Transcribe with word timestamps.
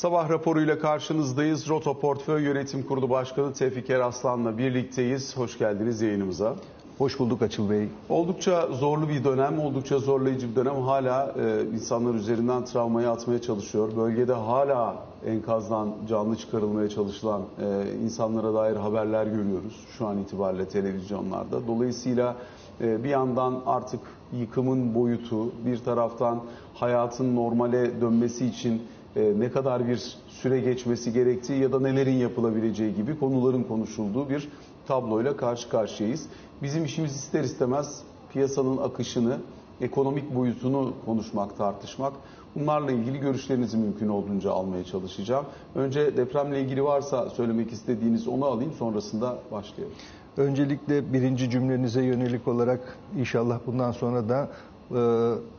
Sabah 0.00 0.28
raporuyla 0.30 0.78
karşınızdayız. 0.78 1.68
Roto 1.68 2.00
Portföy 2.00 2.42
Yönetim 2.42 2.82
Kurulu 2.82 3.10
Başkanı 3.10 3.52
Tevfik 3.52 3.90
Eraslan'la 3.90 4.58
birlikteyiz. 4.58 5.36
Hoş 5.36 5.58
geldiniz 5.58 6.00
yayınımıza. 6.00 6.54
Hoş 6.98 7.18
bulduk 7.18 7.42
Açıl 7.42 7.70
Bey. 7.70 7.88
Oldukça 8.08 8.66
zorlu 8.66 9.08
bir 9.08 9.24
dönem, 9.24 9.58
oldukça 9.58 9.98
zorlayıcı 9.98 10.50
bir 10.50 10.56
dönem. 10.56 10.74
Hala 10.74 11.34
e, 11.40 11.64
insanlar 11.74 12.14
üzerinden 12.14 12.64
travmayı 12.64 13.10
atmaya 13.10 13.42
çalışıyor. 13.42 13.96
Bölgede 13.96 14.32
hala 14.32 14.96
enkazdan 15.26 15.92
canlı 16.08 16.36
çıkarılmaya 16.36 16.88
çalışılan 16.88 17.42
e, 17.42 17.94
insanlara 18.04 18.54
dair 18.54 18.76
haberler 18.76 19.26
görüyoruz 19.26 19.86
şu 19.98 20.06
an 20.06 20.18
itibariyle 20.18 20.68
televizyonlarda. 20.68 21.66
Dolayısıyla 21.66 22.36
e, 22.80 23.04
bir 23.04 23.08
yandan 23.08 23.62
artık 23.66 24.00
yıkımın 24.40 24.94
boyutu, 24.94 25.52
bir 25.66 25.78
taraftan 25.78 26.40
hayatın 26.74 27.36
normale 27.36 28.00
dönmesi 28.00 28.46
için 28.46 28.82
e, 29.16 29.32
ne 29.38 29.50
kadar 29.50 29.88
bir 29.88 30.16
süre 30.28 30.60
geçmesi 30.60 31.12
gerektiği 31.12 31.62
ya 31.62 31.72
da 31.72 31.80
nelerin 31.80 32.16
yapılabileceği 32.16 32.94
gibi 32.94 33.18
konuların 33.18 33.62
konuşulduğu 33.62 34.28
bir 34.28 34.48
tabloyla 34.86 35.36
karşı 35.36 35.68
karşıyayız. 35.68 36.26
Bizim 36.62 36.84
işimiz 36.84 37.16
ister 37.16 37.44
istemez 37.44 38.02
piyasanın 38.32 38.76
akışını, 38.76 39.38
ekonomik 39.80 40.34
boyutunu 40.34 40.92
konuşmak, 41.06 41.58
tartışmak. 41.58 42.12
Bunlarla 42.54 42.92
ilgili 42.92 43.18
görüşlerinizi 43.18 43.76
mümkün 43.76 44.08
olduğunca 44.08 44.52
almaya 44.52 44.84
çalışacağım. 44.84 45.44
Önce 45.74 46.16
depremle 46.16 46.60
ilgili 46.60 46.84
varsa 46.84 47.30
söylemek 47.30 47.72
istediğiniz 47.72 48.28
onu 48.28 48.44
alayım 48.44 48.72
sonrasında 48.72 49.38
başlayalım. 49.52 49.94
Öncelikle 50.36 51.12
birinci 51.12 51.50
cümlenize 51.50 52.02
yönelik 52.02 52.48
olarak 52.48 52.98
inşallah 53.18 53.58
bundan 53.66 53.92
sonra 53.92 54.28
da 54.28 54.48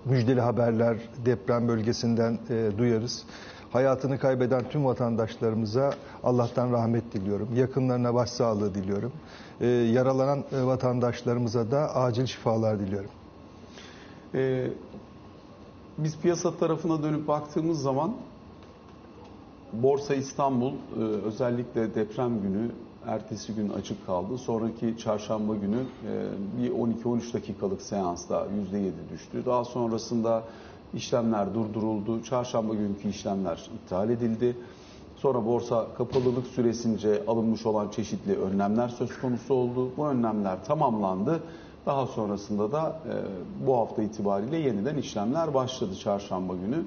müjdeli 0.06 0.42
haberler 0.42 0.98
deprem 1.26 1.68
bölgesinden 1.68 2.40
e, 2.50 2.72
duyarız. 2.78 3.24
Hayatını 3.72 4.20
kaybeden 4.20 4.70
tüm 4.70 4.86
vatandaşlarımıza 4.86 5.94
Allah'tan 6.24 6.72
rahmet 6.72 7.14
diliyorum. 7.14 7.50
Yakınlarına 7.56 8.14
başsağlığı 8.14 8.76
diliyorum. 8.76 9.12
E, 9.62 9.68
yaralanan 9.68 10.44
e, 10.52 10.64
vatandaşlarımıza 10.64 11.72
da 11.72 11.96
acil 11.96 12.26
şifalar 12.26 12.80
diliyorum. 12.80 13.10
Ee, 14.36 14.68
biz 15.98 16.18
piyasa 16.18 16.58
tarafına 16.58 17.04
dönüp 17.04 17.28
baktığımız 17.28 17.82
zaman 17.82 18.14
Borsa 19.74 20.16
İstanbul 20.16 20.72
e, 20.74 21.00
özellikle 21.00 21.96
deprem 21.96 22.42
günü 22.42 22.72
ertesi 23.08 23.54
gün 23.56 23.70
açık 23.70 24.06
kaldı. 24.06 24.38
Sonraki 24.38 24.98
çarşamba 24.98 25.56
günü 25.56 25.78
e, 25.78 26.64
bir 26.64 26.72
12-13 26.72 27.34
dakikalık 27.34 27.82
seansta 27.82 28.48
%7 28.74 28.92
düştü. 29.14 29.46
Daha 29.46 29.66
sonrasında 29.66 30.44
işlemler 30.94 31.54
durduruldu. 31.54 32.24
Çarşamba 32.24 32.74
günkü 32.74 33.10
işlemler 33.10 33.70
iptal 33.76 34.10
edildi. 34.10 34.58
Sonra 35.16 35.46
borsa 35.46 35.88
kapalılık 35.98 36.48
süresince 36.48 37.24
alınmış 37.28 37.66
olan 37.66 37.90
çeşitli 37.90 38.36
önlemler 38.36 38.90
söz 38.90 39.22
konusu 39.22 39.54
oldu. 39.54 39.92
Bu 39.98 40.08
önlemler 40.08 40.66
tamamlandı. 40.66 41.44
Daha 41.86 42.06
sonrasında 42.08 42.72
da 42.72 43.00
e, 43.10 43.14
bu 43.68 43.78
hafta 43.78 44.04
itibariyle 44.04 44.58
yeniden 44.58 44.98
işlemler 44.98 45.54
başladı 45.54 45.96
çarşamba 45.96 46.54
günü. 46.56 46.84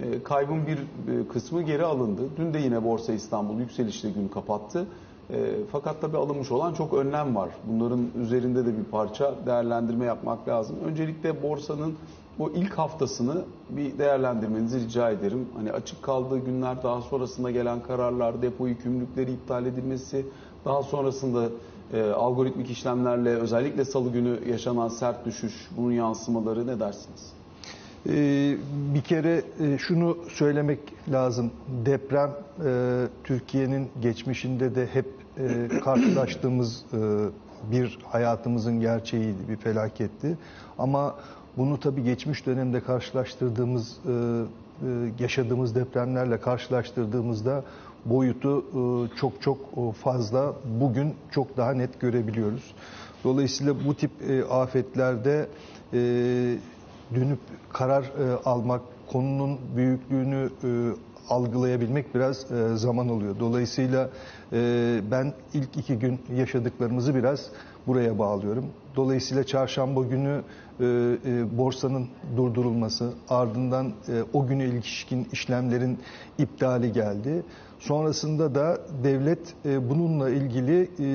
E, 0.00 0.22
kaybın 0.22 0.66
bir 0.66 0.78
e, 0.78 1.28
kısmı 1.28 1.62
geri 1.62 1.84
alındı. 1.84 2.22
Dün 2.36 2.54
de 2.54 2.58
yine 2.58 2.84
Borsa 2.84 3.12
İstanbul 3.12 3.60
yükselişle 3.60 4.10
gün 4.10 4.28
kapattı. 4.28 4.86
E, 5.30 5.36
fakat 5.72 6.00
tabii 6.00 6.16
alınmış 6.16 6.50
olan 6.50 6.74
çok 6.74 6.94
önlem 6.94 7.36
var. 7.36 7.48
Bunların 7.64 8.06
üzerinde 8.20 8.66
de 8.66 8.78
bir 8.78 8.84
parça 8.84 9.34
değerlendirme 9.46 10.04
yapmak 10.04 10.48
lazım. 10.48 10.76
Öncelikle 10.84 11.42
borsanın 11.42 11.94
bu 12.38 12.50
ilk 12.50 12.78
haftasını 12.78 13.44
bir 13.70 13.98
değerlendirmenizi 13.98 14.80
rica 14.80 15.10
ederim. 15.10 15.48
Hani 15.56 15.72
açık 15.72 16.02
kaldığı 16.02 16.38
günler, 16.38 16.82
daha 16.82 17.02
sonrasında 17.02 17.50
gelen 17.50 17.82
kararlar, 17.82 18.42
depo 18.42 18.66
yükümlülükleri 18.66 19.32
iptal 19.32 19.66
edilmesi, 19.66 20.26
daha 20.64 20.82
sonrasında 20.82 21.48
e, 21.92 22.10
algoritmik 22.10 22.70
işlemlerle 22.70 23.30
özellikle 23.30 23.84
salı 23.84 24.10
günü 24.10 24.38
yaşanan 24.48 24.88
sert 24.88 25.26
düşüş, 25.26 25.68
bunun 25.76 25.92
yansımaları 25.92 26.66
ne 26.66 26.80
dersiniz? 26.80 27.37
Ee, 28.08 28.56
bir 28.94 29.00
kere 29.00 29.42
e, 29.60 29.78
şunu 29.78 30.18
söylemek 30.28 30.78
lazım. 31.12 31.50
Deprem 31.86 32.30
e, 32.64 33.04
Türkiye'nin 33.24 33.88
geçmişinde 34.02 34.74
de 34.74 34.86
hep 34.92 35.06
e, 35.38 35.68
karşılaştığımız 35.84 36.84
bir 37.72 37.98
hayatımızın 38.04 38.80
gerçeğiydi, 38.80 39.48
bir 39.48 39.56
felaketti. 39.56 40.38
Ama 40.78 41.14
bunu 41.56 41.80
tabii 41.80 42.04
geçmiş 42.04 42.46
dönemde 42.46 42.80
karşılaştırdığımız, 42.80 43.98
yaşadığımız 45.18 45.74
depremlerle 45.74 46.40
karşılaştırdığımızda 46.40 47.64
boyutu 48.04 48.64
çok 49.20 49.42
çok 49.42 49.58
fazla. 49.96 50.54
Bugün 50.80 51.14
çok 51.30 51.56
daha 51.56 51.72
net 51.72 52.00
görebiliyoruz. 52.00 52.74
Dolayısıyla 53.24 53.74
bu 53.86 53.94
tip 53.94 54.10
afetlerde 54.50 55.48
dönüp 57.14 57.38
karar 57.72 58.02
e, 58.02 58.34
almak, 58.44 58.80
konunun 59.12 59.58
büyüklüğünü 59.76 60.50
e, 60.64 60.68
algılayabilmek 61.28 62.14
biraz 62.14 62.52
e, 62.52 62.76
zaman 62.76 63.08
oluyor. 63.08 63.36
Dolayısıyla 63.40 64.10
e, 64.52 65.00
ben 65.10 65.32
ilk 65.54 65.76
iki 65.76 65.98
gün 65.98 66.20
yaşadıklarımızı 66.36 67.14
biraz 67.14 67.46
buraya 67.86 68.18
bağlıyorum. 68.18 68.66
Dolayısıyla 68.96 69.44
çarşamba 69.44 70.02
günü 70.02 70.42
e, 70.80 70.84
e, 70.84 71.58
borsanın 71.58 72.08
durdurulması, 72.36 73.12
ardından 73.28 73.86
e, 73.86 74.22
o 74.32 74.46
güne 74.46 74.64
ilişkin 74.64 75.28
işlemlerin 75.32 75.98
iptali 76.38 76.92
geldi. 76.92 77.42
Sonrasında 77.78 78.54
da 78.54 78.78
devlet 79.04 79.54
e, 79.64 79.90
bununla 79.90 80.30
ilgili 80.30 80.82
e, 80.82 81.06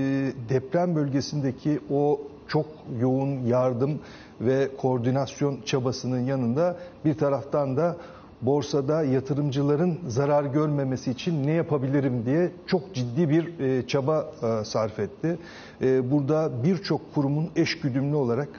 deprem 0.50 0.96
bölgesindeki 0.96 1.80
o 1.92 2.22
çok 2.48 2.66
yoğun 3.00 3.46
yardım 3.46 4.00
ve 4.42 4.70
koordinasyon 4.78 5.58
çabasının 5.66 6.20
yanında 6.20 6.78
bir 7.06 7.18
taraftan 7.18 7.78
da 7.78 7.98
borsada 8.46 9.04
yatırımcıların 9.04 10.00
zarar 10.08 10.44
görmemesi 10.44 11.12
için 11.12 11.48
ne 11.48 11.52
yapabilirim 11.52 12.26
diye 12.26 12.52
çok 12.68 12.94
ciddi 12.94 13.30
bir 13.30 13.60
e, 13.60 13.88
çaba 13.88 14.32
e, 14.44 14.66
sarf 14.66 15.00
etti. 15.00 15.38
E, 15.82 16.12
burada 16.12 16.52
birçok 16.64 17.14
kurumun 17.14 17.50
eşgüdümlü 17.56 18.16
olarak 18.16 18.50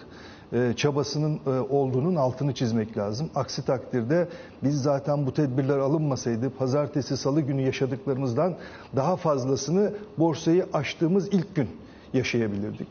çabasının 0.77 1.41
olduğunun 1.71 2.15
altını 2.15 2.55
çizmek 2.55 2.97
lazım. 2.99 3.31
Aksi 3.35 3.65
takdirde 3.65 4.29
biz 4.63 4.83
zaten 4.83 5.27
bu 5.27 5.35
tedbirler 5.35 5.79
alınmasaydı 5.79 6.51
pazartesi 6.51 7.17
salı 7.17 7.41
günü 7.41 7.63
yaşadıklarımızdan 7.63 8.55
daha 8.97 9.17
fazlasını 9.17 9.93
borsayı 10.19 10.67
açtığımız 10.73 11.29
ilk 11.29 11.55
gün 11.55 11.69
yaşayabilirdik. 12.15 12.89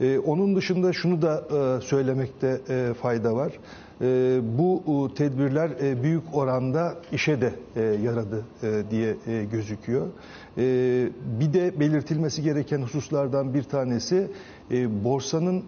Ee, 0.00 0.18
onun 0.18 0.56
dışında 0.56 0.92
şunu 0.92 1.22
da 1.22 1.44
e, 1.78 1.80
söylemekte 1.86 2.60
e, 2.68 2.94
fayda 3.02 3.34
var. 3.36 3.52
E, 4.00 4.40
bu 4.58 4.82
e, 5.10 5.14
tedbirler 5.14 5.70
e, 5.82 6.02
büyük 6.02 6.22
oranda 6.32 6.94
işe 7.12 7.40
de 7.40 7.52
e, 7.76 7.82
yaradı 7.82 8.44
e, 8.62 8.82
diye 8.90 9.16
e, 9.26 9.44
gözüküyor. 9.44 10.06
E, 10.58 10.62
bir 11.40 11.52
de 11.52 11.80
belirtilmesi 11.80 12.42
gereken 12.42 12.82
hususlardan 12.82 13.54
bir 13.54 13.62
tanesi 13.62 14.26
e, 14.70 15.04
borsanın 15.04 15.62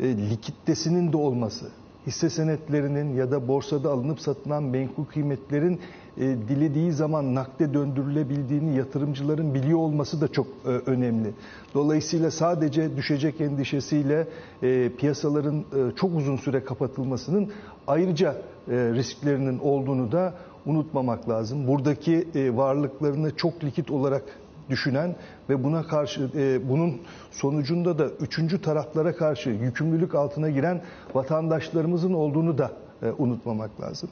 e, 0.00 0.08
likiditesinin 0.30 1.12
de 1.12 1.16
olması 1.16 1.66
hisse 2.06 2.30
senetlerinin 2.30 3.14
ya 3.14 3.30
da 3.30 3.48
borsada 3.48 3.90
alınıp 3.90 4.20
satılan 4.20 4.62
menkul 4.62 5.04
kıymetlerin 5.04 5.80
e, 6.18 6.20
dilediği 6.48 6.92
zaman 6.92 7.34
nakde 7.34 7.74
döndürülebildiğini 7.74 8.76
yatırımcıların 8.76 9.54
biliyor 9.54 9.78
olması 9.78 10.20
da 10.20 10.28
çok 10.28 10.46
e, 10.46 10.68
önemli. 10.68 11.30
Dolayısıyla 11.74 12.30
sadece 12.30 12.96
düşecek 12.96 13.40
endişesiyle 13.40 14.28
e, 14.62 14.90
piyasaların 14.98 15.58
e, 15.58 15.96
çok 15.96 16.16
uzun 16.16 16.36
süre 16.36 16.64
kapatılmasının 16.64 17.52
ayrıca 17.86 18.32
e, 18.32 18.74
risklerinin 18.74 19.58
olduğunu 19.58 20.12
da 20.12 20.34
unutmamak 20.66 21.28
lazım. 21.28 21.66
Buradaki 21.66 22.28
e, 22.34 22.56
varlıklarını 22.56 23.36
çok 23.36 23.64
likit 23.64 23.90
olarak 23.90 24.22
düşünen 24.70 25.16
ve 25.48 25.64
buna 25.64 25.82
karşı 25.82 26.30
e, 26.34 26.68
bunun 26.68 27.00
sonucunda 27.30 27.98
da 27.98 28.08
üçüncü 28.08 28.62
taraflara 28.62 29.16
karşı 29.16 29.50
yükümlülük 29.50 30.14
altına 30.14 30.50
giren 30.50 30.80
vatandaşlarımızın 31.14 32.12
olduğunu 32.12 32.58
da 32.58 32.72
unutmamak 33.18 33.80
lazım. 33.80 34.08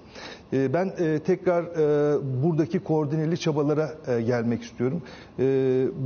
E, 0.53 0.73
ben 0.73 0.93
e, 0.99 1.19
tekrar 1.19 1.63
e, 1.65 2.19
buradaki 2.43 2.81
koordineli 2.81 3.39
çabalara 3.39 3.93
e, 4.07 4.21
gelmek 4.21 4.63
istiyorum. 4.63 5.03
E, 5.39 5.43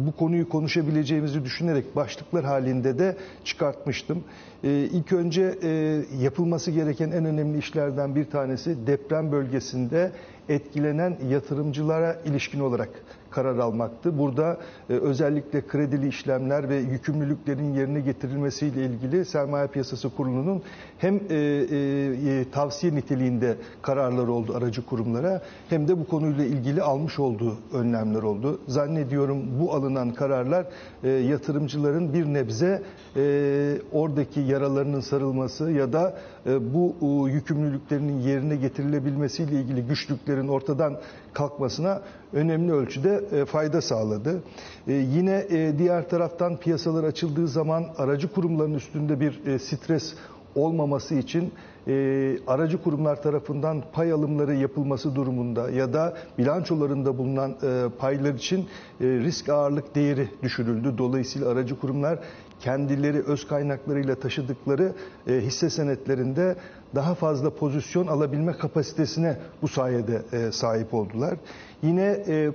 bu 0.06 0.12
konuyu 0.12 0.48
konuşabileceğimizi 0.48 1.44
düşünerek 1.44 1.96
başlıklar 1.96 2.44
halinde 2.44 2.98
de 2.98 3.16
çıkartmıştım. 3.44 4.25
E, 4.64 4.70
ilk 4.70 5.12
önce 5.12 5.58
e, 5.62 6.02
yapılması 6.20 6.70
gereken 6.70 7.10
en 7.10 7.25
önemli 7.25 7.58
işlerden 7.58 8.14
bir 8.14 8.25
tanesi 8.31 8.87
deprem 8.87 9.32
bölgesinde 9.32 10.12
etkilenen 10.48 11.16
yatırımcılara 11.28 12.16
ilişkin 12.25 12.60
olarak 12.60 12.90
karar 13.34 13.58
almaktı. 13.58 14.19
Burada 14.19 14.56
e, 14.90 14.92
özellikle 14.92 15.66
kredili 15.66 16.08
işlemler 16.08 16.69
ve 16.69 16.76
yükümlülüklerin 16.76 17.75
yerine 17.75 18.00
getirilmesiyle 18.00 18.84
ilgili 18.84 19.25
Sermaye 19.25 19.66
Piyasası 19.66 20.10
Kurulu'nun 20.16 20.62
hem 20.98 21.14
e, 21.14 21.36
e, 21.36 22.50
tavsiye 22.52 22.94
niteliğinde 22.94 23.56
kararlar 23.82 24.28
oldu 24.28 24.54
aracı 24.56 24.86
kurumlara 24.86 25.42
hem 25.69 25.88
de 25.88 25.98
bu 25.98 26.08
konuyla 26.08 26.44
ilgili 26.44 26.82
almış 26.82 27.19
olduğu 27.19 27.56
önlemler 27.72 28.22
oldu. 28.22 28.60
Zannediyorum 28.69 29.42
bu 29.60 29.75
alınan 29.75 30.14
kararlar 30.14 30.66
e, 31.04 31.08
yatırımcıların 31.08 32.12
bir 32.12 32.26
nebze 32.26 32.82
e, 33.16 33.22
oradaki 33.92 34.40
yaralarının 34.40 35.00
sarılması 35.00 35.70
ya 35.70 35.92
da 35.92 36.16
e, 36.46 36.75
bu 36.75 36.94
e, 37.02 37.32
yükümlülüklerinin 37.32 38.20
yerine 38.20 38.56
getirilebilmesiyle 38.56 39.60
ilgili 39.60 39.82
güçlüklerin 39.82 40.48
ortadan 40.48 40.96
kalkmasına 41.32 42.02
önemli 42.34 42.72
ölçüde 42.72 43.20
e, 43.32 43.44
fayda 43.44 43.81
sağladı. 43.81 44.42
E, 44.88 44.92
Yine 44.92 45.46
e, 45.50 45.78
diğer 45.78 46.08
taraftan 46.08 46.56
piyasalar 46.56 47.04
açıldığı 47.04 47.48
zaman 47.48 47.84
aracı 47.98 48.32
kurumların 48.32 48.75
üstünde 48.75 49.20
bir 49.20 49.58
stres 49.58 50.14
olmaması 50.54 51.14
için 51.14 51.52
aracı 52.46 52.82
kurumlar 52.82 53.22
tarafından 53.22 53.82
pay 53.92 54.12
alımları 54.12 54.54
yapılması 54.54 55.14
durumunda 55.14 55.70
ya 55.70 55.92
da 55.92 56.16
bilançolarında 56.38 57.19
bulunan 57.19 57.54
paylar 57.98 58.34
için 58.34 58.66
risk 59.00 59.48
ağırlık 59.48 59.94
değeri 59.94 60.28
düşürüldü. 60.42 60.94
Dolayısıyla 60.98 61.48
aracı 61.48 61.80
kurumlar 61.80 62.19
kendileri 62.64 63.22
öz 63.22 63.46
kaynaklarıyla 63.46 64.14
taşıdıkları 64.14 64.93
e, 65.28 65.32
hisse 65.32 65.70
senetlerinde 65.70 66.56
daha 66.94 67.14
fazla 67.14 67.50
pozisyon 67.50 68.06
alabilme 68.06 68.52
kapasitesine 68.52 69.37
bu 69.62 69.69
sayede 69.69 70.22
e, 70.32 70.52
sahip 70.52 70.94
oldular. 70.94 71.34
Yine 71.82 72.25
e, 72.28 72.50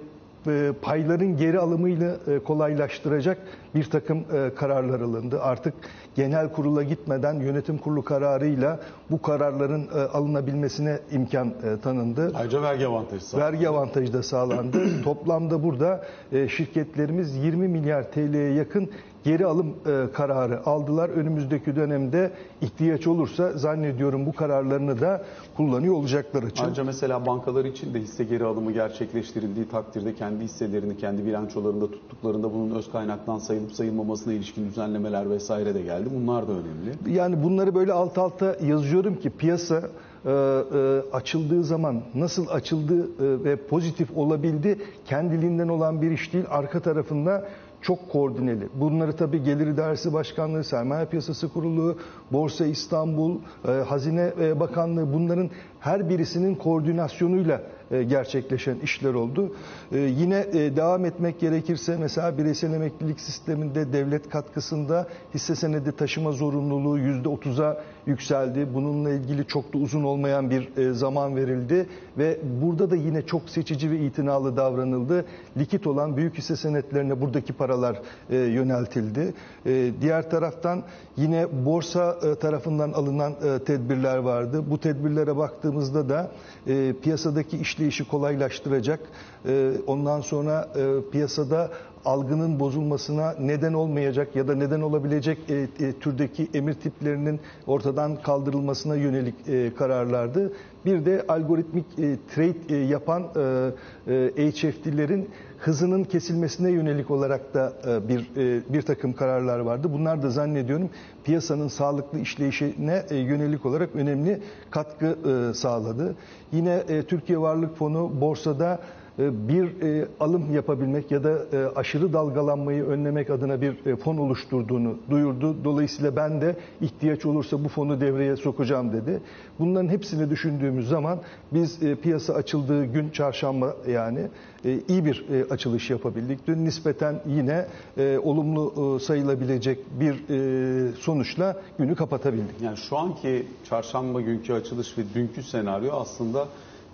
e, 0.47 0.71
payların 0.81 1.37
geri 1.37 1.59
alımıyla 1.59 2.15
e, 2.27 2.39
kolaylaştıracak 2.39 3.37
bir 3.75 3.83
takım 3.83 4.17
e, 4.17 4.55
kararlar 4.55 5.01
alındı. 5.01 5.41
Artık 5.41 5.73
genel 6.15 6.51
kurula 6.51 6.83
gitmeden 6.83 7.33
yönetim 7.33 7.77
kurulu 7.77 8.03
kararıyla 8.03 8.79
bu 9.11 9.21
kararların 9.21 9.87
alınabilmesine 10.13 10.99
imkan 11.11 11.53
tanındı. 11.83 12.31
Ayrıca 12.35 12.61
vergi 12.61 12.87
avantajı 12.87 13.25
sağladı. 13.25 13.45
Vergi 13.45 13.69
avantajı 13.69 14.13
da 14.13 14.23
sağlandı. 14.23 15.01
Toplamda 15.03 15.63
burada 15.63 16.05
şirketlerimiz 16.47 17.35
20 17.35 17.67
milyar 17.67 18.11
TL'ye 18.11 18.53
yakın 18.53 18.89
geri 19.23 19.45
alım 19.45 19.67
e, 19.67 20.11
kararı 20.13 20.65
aldılar. 20.65 21.09
Önümüzdeki 21.09 21.75
dönemde 21.75 22.31
ihtiyaç 22.61 23.07
olursa 23.07 23.51
zannediyorum 23.51 24.25
bu 24.25 24.33
kararlarını 24.33 25.01
da 25.01 25.21
kullanıyor 25.57 25.93
olacaklar 25.93 26.43
için. 26.43 26.63
Ayrıca 26.63 26.83
mesela 26.83 27.25
bankalar 27.25 27.65
için 27.65 27.93
de 27.93 27.99
hisse 27.99 28.23
geri 28.23 28.43
alımı 28.43 28.71
gerçekleştirildiği 28.71 29.69
takdirde 29.69 30.15
kendi 30.15 30.43
hisselerini 30.43 30.97
kendi 30.97 31.25
bilançolarında 31.25 31.91
tuttuklarında 31.91 32.53
bunun 32.53 32.75
öz 32.75 32.91
kaynaktan 32.91 33.37
sayılıp 33.37 33.71
sayılmamasına 33.71 34.33
ilişkin 34.33 34.65
düzenlemeler 34.65 35.29
vesaire 35.29 35.75
de 35.75 35.81
geldi. 35.81 36.09
Bunlar 36.15 36.47
da 36.47 36.51
önemli. 36.51 37.17
Yani 37.17 37.43
bunları 37.43 37.75
böyle 37.75 37.93
alt 37.93 38.17
alta 38.17 38.55
yazıyorum 38.65 39.15
ki 39.15 39.29
piyasa 39.29 39.81
e, 40.25 40.29
e, 40.29 41.01
açıldığı 41.13 41.63
zaman 41.63 42.01
nasıl 42.15 42.47
açıldı 42.47 42.99
e, 42.99 43.43
ve 43.43 43.55
pozitif 43.55 44.17
olabildi 44.17 44.77
kendiliğinden 45.05 45.67
olan 45.67 46.01
bir 46.01 46.11
iş 46.11 46.33
değil. 46.33 46.45
Arka 46.49 46.79
tarafında 46.79 47.45
çok 47.81 48.09
koordineli. 48.11 48.69
Bunları 48.75 49.15
tabii 49.15 49.43
Gelir 49.43 49.67
İdaresi 49.67 50.13
Başkanlığı, 50.13 50.63
Sermaye 50.63 51.05
Piyasası 51.05 51.53
Kurulu, 51.53 51.97
Borsa 52.31 52.65
İstanbul, 52.65 53.35
e, 53.67 53.71
Hazine 53.71 54.33
e, 54.41 54.59
Bakanlığı 54.59 55.13
bunların 55.13 55.49
her 55.79 56.09
birisinin 56.09 56.55
koordinasyonuyla 56.55 57.61
gerçekleşen 57.91 58.77
işler 58.83 59.13
oldu. 59.13 59.51
E, 59.91 59.97
Yine 59.97 60.45
e, 60.53 60.75
devam 60.75 61.05
etmek 61.05 61.39
gerekirse 61.39 61.97
mesela 61.99 62.37
bireysel 62.37 62.73
emeklilik 62.73 63.19
sisteminde 63.19 63.93
devlet 63.93 64.29
katkısında 64.29 65.07
hisse 65.33 65.55
senedi 65.55 65.91
taşıma 65.91 66.31
zorunluluğu 66.31 66.99
%30'a 66.99 67.77
yükseldi. 68.05 68.67
Bununla 68.73 69.09
ilgili 69.09 69.47
çok 69.47 69.73
da 69.73 69.77
uzun 69.77 70.03
olmayan 70.03 70.49
bir 70.49 70.77
e, 70.77 70.93
zaman 70.93 71.35
verildi 71.35 71.87
ve 72.17 72.39
burada 72.61 72.91
da 72.91 72.95
yine 72.95 73.21
çok 73.21 73.49
seçici 73.49 73.91
ve 73.91 73.99
itinalı 73.99 74.57
davranıldı. 74.57 75.25
Likit 75.57 75.87
olan 75.87 76.17
büyük 76.17 76.37
hisse 76.37 76.55
senetlerine 76.55 77.21
buradaki 77.21 77.53
paralar 77.53 78.01
e, 78.29 78.37
yöneltildi. 78.37 79.33
E, 79.65 79.91
Diğer 80.01 80.29
taraftan 80.29 80.83
yine 81.17 81.47
borsa 81.65 82.17
e, 82.23 82.35
tarafından 82.35 82.91
alınan 82.91 83.31
e, 83.31 83.63
tedbirler 83.63 84.17
vardı. 84.17 84.63
Bu 84.69 84.77
tedbirlere 84.79 85.37
baktığımızda 85.37 86.09
da 86.09 86.31
e, 86.67 86.93
piyasadaki 87.01 87.57
işleyişi 87.79 88.07
kolaylaştıracak. 88.07 88.99
E, 89.47 89.71
Ondan 89.87 90.21
sonra 90.21 90.67
e, 90.75 91.11
piyasada 91.11 91.71
algının 92.05 92.59
bozulmasına 92.59 93.35
neden 93.39 93.73
olmayacak 93.73 94.35
ya 94.35 94.47
da 94.47 94.55
neden 94.55 94.81
olabilecek 94.81 95.37
e, 95.49 95.55
e, 95.85 95.93
türdeki 95.93 96.47
emir 96.53 96.73
tiplerinin 96.73 97.39
ortadan 97.67 98.21
kaldırılmasına 98.21 98.95
yönelik 98.95 99.35
e, 99.47 99.73
kararlardı. 99.75 100.53
Bir 100.85 101.05
de 101.05 101.25
algoritmik 101.27 101.85
e, 101.99 102.17
trade 102.35 102.75
e, 102.75 102.85
yapan 102.85 103.23
e, 103.35 104.13
e, 104.43 104.51
HFT'lerin 104.51 105.29
hızının 105.59 106.03
kesilmesine 106.03 106.71
yönelik 106.71 107.11
olarak 107.11 107.53
da 107.53 107.73
e, 107.87 108.07
bir 108.07 108.19
e, 108.19 108.61
bir 108.73 108.81
takım 108.81 109.13
kararlar 109.13 109.59
vardı. 109.59 109.87
Bunlar 109.93 110.23
da 110.23 110.29
zannediyorum 110.29 110.89
piyasanın 111.23 111.67
sağlıklı 111.67 112.19
işleyişine 112.19 113.05
e, 113.09 113.15
yönelik 113.15 113.65
olarak 113.65 113.95
önemli 113.95 114.41
katkı 114.71 115.17
sağladı. 115.53 116.15
Yine 116.51 117.03
Türkiye 117.07 117.39
Varlık 117.41 117.77
Fonu 117.77 118.21
borsada 118.21 118.79
bir 119.19 119.81
e, 119.81 120.07
alım 120.19 120.53
yapabilmek 120.53 121.11
ya 121.11 121.23
da 121.23 121.39
e, 121.53 121.57
aşırı 121.75 122.13
dalgalanmayı 122.13 122.83
önlemek 122.83 123.29
adına 123.29 123.61
bir 123.61 123.85
e, 123.85 123.95
fon 123.95 124.17
oluşturduğunu 124.17 124.97
duyurdu. 125.09 125.55
Dolayısıyla 125.63 126.15
ben 126.15 126.41
de 126.41 126.55
ihtiyaç 126.81 127.25
olursa 127.25 127.63
bu 127.63 127.69
fonu 127.69 128.01
devreye 128.01 128.35
sokacağım 128.35 128.93
dedi. 128.93 129.21
Bunların 129.59 129.89
hepsini 129.89 130.29
düşündüğümüz 130.29 130.87
zaman 130.87 131.19
biz 131.51 131.83
e, 131.83 131.95
piyasa 131.95 132.33
açıldığı 132.33 132.85
gün 132.85 133.09
çarşamba 133.09 133.75
yani 133.87 134.27
e, 134.65 134.79
iyi 134.87 135.05
bir 135.05 135.25
e, 135.29 135.43
açılış 135.49 135.89
yapabildik. 135.89 136.47
Dün 136.47 136.65
nispeten 136.65 137.21
yine 137.27 137.65
e, 137.97 138.17
olumlu 138.17 138.95
e, 138.95 139.05
sayılabilecek 139.05 139.79
bir 139.99 140.29
e, 140.29 140.91
sonuçla 140.99 141.61
günü 141.77 141.95
kapatabildik. 141.95 142.61
Yani 142.61 142.77
şu 142.77 142.97
anki 142.97 143.47
çarşamba 143.69 144.21
günkü 144.21 144.53
açılış 144.53 144.97
ve 144.97 145.01
dünkü 145.15 145.43
senaryo 145.43 145.93
aslında 145.93 146.47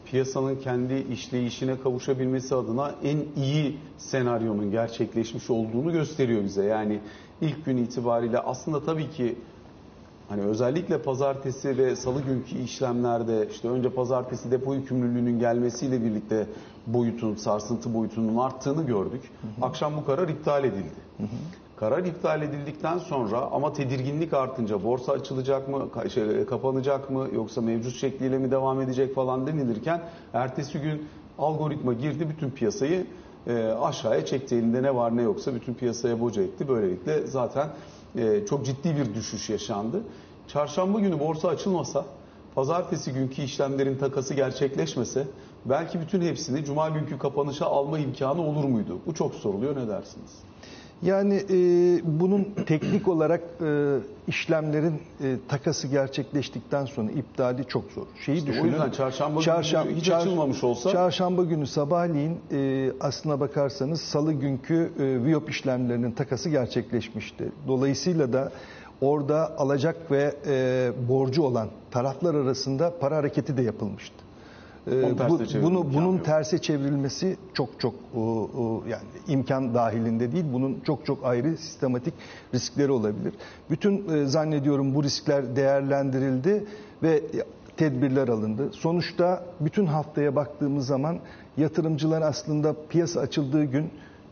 piyasanın 0.06 0.56
kendi 0.56 0.94
işleyişine 0.94 1.80
kavuşabilmesi 1.80 2.56
adına 2.56 2.96
en 3.04 3.18
iyi 3.36 3.78
senaryonun 3.98 4.72
gerçekleşmiş 4.72 5.50
olduğunu 5.50 5.92
gösteriyor 5.92 6.44
bize. 6.44 6.64
Yani 6.64 7.00
ilk 7.42 7.66
gün 7.66 7.78
itibariyle 7.78 8.40
aslında 8.40 8.86
tabii 8.86 9.10
ki 9.10 9.36
hani 10.30 10.42
özellikle 10.42 11.02
pazartesi 11.02 11.78
ve 11.78 11.96
salı 11.96 12.22
günkü 12.22 12.58
işlemlerde 12.64 13.48
işte 13.52 13.70
önce 13.70 13.90
pazartesi 13.90 14.52
depo 14.52 14.74
yükümlülüğünün 14.74 15.40
gelmesiyle 15.40 16.04
birlikte 16.04 16.48
boyutun, 16.88 17.36
sarsıntı 17.36 17.94
boyutunun 17.94 18.38
arttığını 18.38 18.86
gördük. 18.86 19.22
Akşam 19.62 19.98
bu 19.98 20.06
karar 20.06 20.30
iptal 20.30 20.64
edildi. 20.64 21.06
Karar 21.80 22.06
iptal 22.06 22.42
edildikten 22.42 22.98
sonra 22.98 23.42
ama 23.42 23.74
tedirginlik 23.74 24.34
artınca 24.34 24.84
borsa 24.84 25.12
açılacak 25.12 25.68
mı, 25.70 25.90
şey, 26.14 26.46
kapanacak 26.46 27.10
mı 27.10 27.28
yoksa 27.34 27.62
mevcut 27.62 27.96
şekliyle 27.96 28.38
mi 28.38 28.52
devam 28.52 28.82
edecek 28.82 29.16
falan 29.16 29.48
denilirken 29.48 30.02
ertesi 30.34 30.80
gün 30.80 31.08
algoritma 31.40 31.94
girdi 31.94 32.30
bütün 32.30 32.50
piyasayı 32.50 33.08
e, 33.48 33.64
aşağıya 33.64 34.26
çekti. 34.26 34.56
Elinde 34.56 34.84
ne 34.84 34.96
var 34.96 35.18
ne 35.18 35.22
yoksa 35.22 35.56
bütün 35.56 35.74
piyasaya 35.74 36.22
boca 36.22 36.42
etti. 36.44 36.68
Böylelikle 36.68 37.28
zaten 37.28 37.70
e, 38.18 38.46
çok 38.46 38.66
ciddi 38.66 38.96
bir 38.96 39.16
düşüş 39.16 39.50
yaşandı. 39.50 40.04
Çarşamba 40.48 41.00
günü 41.00 41.20
borsa 41.20 41.48
açılmasa, 41.48 42.06
pazartesi 42.56 43.14
günkü 43.14 43.42
işlemlerin 43.42 43.98
takası 43.98 44.34
gerçekleşmese 44.34 45.28
belki 45.66 46.00
bütün 46.00 46.22
hepsini 46.22 46.66
cuma 46.66 46.90
günkü 46.90 47.18
kapanışa 47.20 47.66
alma 47.66 48.00
imkanı 48.00 48.42
olur 48.42 48.64
muydu? 48.64 49.00
Bu 49.06 49.14
çok 49.14 49.36
soruluyor 49.36 49.76
ne 49.76 49.88
dersiniz? 49.88 50.32
Yani 51.02 51.36
e, 51.50 51.56
bunun 52.20 52.48
teknik 52.66 53.08
olarak 53.08 53.42
e, 53.66 53.98
işlemlerin 54.28 54.94
e, 55.24 55.36
takası 55.48 55.88
gerçekleştikten 55.88 56.86
sonra 56.86 57.12
iptali 57.12 57.66
çok 57.68 57.92
zor. 57.92 58.06
Şeyi 58.26 58.38
İşte 58.38 58.50
o 58.52 58.54
düşünün. 58.54 58.72
yüzden 58.72 58.92
çarşamba 58.92 59.42
günü 59.42 59.96
hiç 59.96 60.10
açılmamış 60.10 60.64
olsa- 60.64 60.92
Çarşamba 60.92 61.44
günü 61.44 61.68
sabahleyin 61.68 62.38
e, 62.52 62.92
aslına 63.00 63.40
bakarsanız 63.40 64.02
salı 64.02 64.34
günkü 64.34 64.92
e, 65.00 65.24
VIOP 65.26 65.50
işlemlerinin 65.50 66.12
takası 66.12 66.50
gerçekleşmişti. 66.50 67.52
Dolayısıyla 67.68 68.34
da 68.34 68.52
orada 69.02 69.58
alacak 69.60 70.12
ve 70.12 70.36
e, 70.48 70.92
borcu 71.10 71.44
olan 71.44 71.68
taraflar 71.92 72.36
arasında 72.36 72.94
para 73.00 73.16
hareketi 73.18 73.58
de 73.58 73.62
yapılmıştı. 73.62 74.16
E, 74.92 75.04
Onu 75.06 75.16
terse 75.18 75.60
bu- 75.62 75.66
bunu 75.66 75.94
bunun 75.94 76.18
terse 76.18 76.58
çevrilmesi 76.58 77.38
çok 77.54 77.80
çok 77.80 77.94
o, 78.16 78.20
o, 78.22 78.84
yani 78.90 79.04
imkan 79.28 79.74
dahilinde 79.74 80.32
değil. 80.32 80.46
Bunun 80.54 80.80
çok 80.86 81.06
çok 81.06 81.26
ayrı 81.26 81.58
sistematik 81.58 82.14
riskleri 82.54 82.92
olabilir. 82.92 83.34
Bütün 83.70 84.10
e, 84.10 84.26
zannediyorum 84.26 84.96
bu 84.96 85.04
riskler 85.04 85.56
değerlendirildi 85.56 86.64
ve 87.04 87.22
tedbirler 87.78 88.28
alındı. 88.28 88.70
Sonuçta 88.74 89.44
bütün 89.60 89.86
haftaya 89.86 90.36
baktığımız 90.36 90.88
zaman 90.88 91.18
yatırımcılar 91.58 92.22
aslında 92.22 92.76
piyasa 92.90 93.20
açıldığı 93.20 93.64
gün 93.64 93.90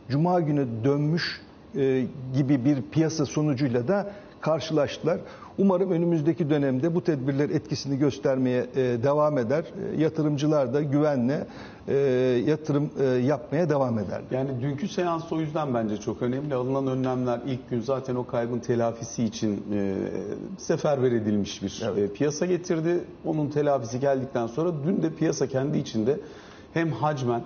Cuma 0.08 0.40
günü 0.40 0.66
dönmüş 0.84 1.40
e, 1.76 2.06
gibi 2.36 2.64
bir 2.64 2.82
piyasa 2.82 3.26
sonucuyla 3.26 3.88
da 3.88 4.10
karşılaştılar. 4.40 5.18
Umarım 5.58 5.90
önümüzdeki 5.90 6.50
dönemde 6.50 6.94
bu 6.94 7.04
tedbirler 7.04 7.50
etkisini 7.50 7.98
göstermeye 7.98 8.66
e, 8.76 8.76
devam 9.02 9.38
eder. 9.38 9.64
E, 9.96 10.00
yatırımcılar 10.02 10.74
da 10.74 10.82
güvenle 10.82 11.46
e, 11.88 11.94
yatırım 12.46 12.90
yapmaya 13.26 13.68
devam 13.68 13.98
ederler. 13.98 14.22
Yani 14.30 14.60
dünkü 14.60 14.88
seans 14.88 15.32
o 15.32 15.40
yüzden 15.40 15.74
bence 15.74 15.96
çok 15.96 16.22
önemli. 16.22 16.54
Alınan 16.54 16.86
önlemler 16.86 17.40
ilk 17.46 17.70
gün 17.70 17.80
zaten 17.80 18.14
o 18.14 18.26
kaybın 18.26 18.58
telafisi 18.58 19.24
için 19.24 19.62
seferber 20.58 21.12
edilmiş 21.12 21.62
bir 21.62 21.82
Evet. 21.94 22.16
piyasa 22.16 22.46
getirdi. 22.46 23.00
Onun 23.24 23.48
telafisi 23.48 24.00
geldikten 24.00 24.46
sonra 24.46 24.72
dün 24.86 25.02
de 25.02 25.10
piyasa 25.10 25.46
kendi 25.46 25.78
içinde 25.78 26.20
hem 26.74 26.90
hacmen 26.92 27.42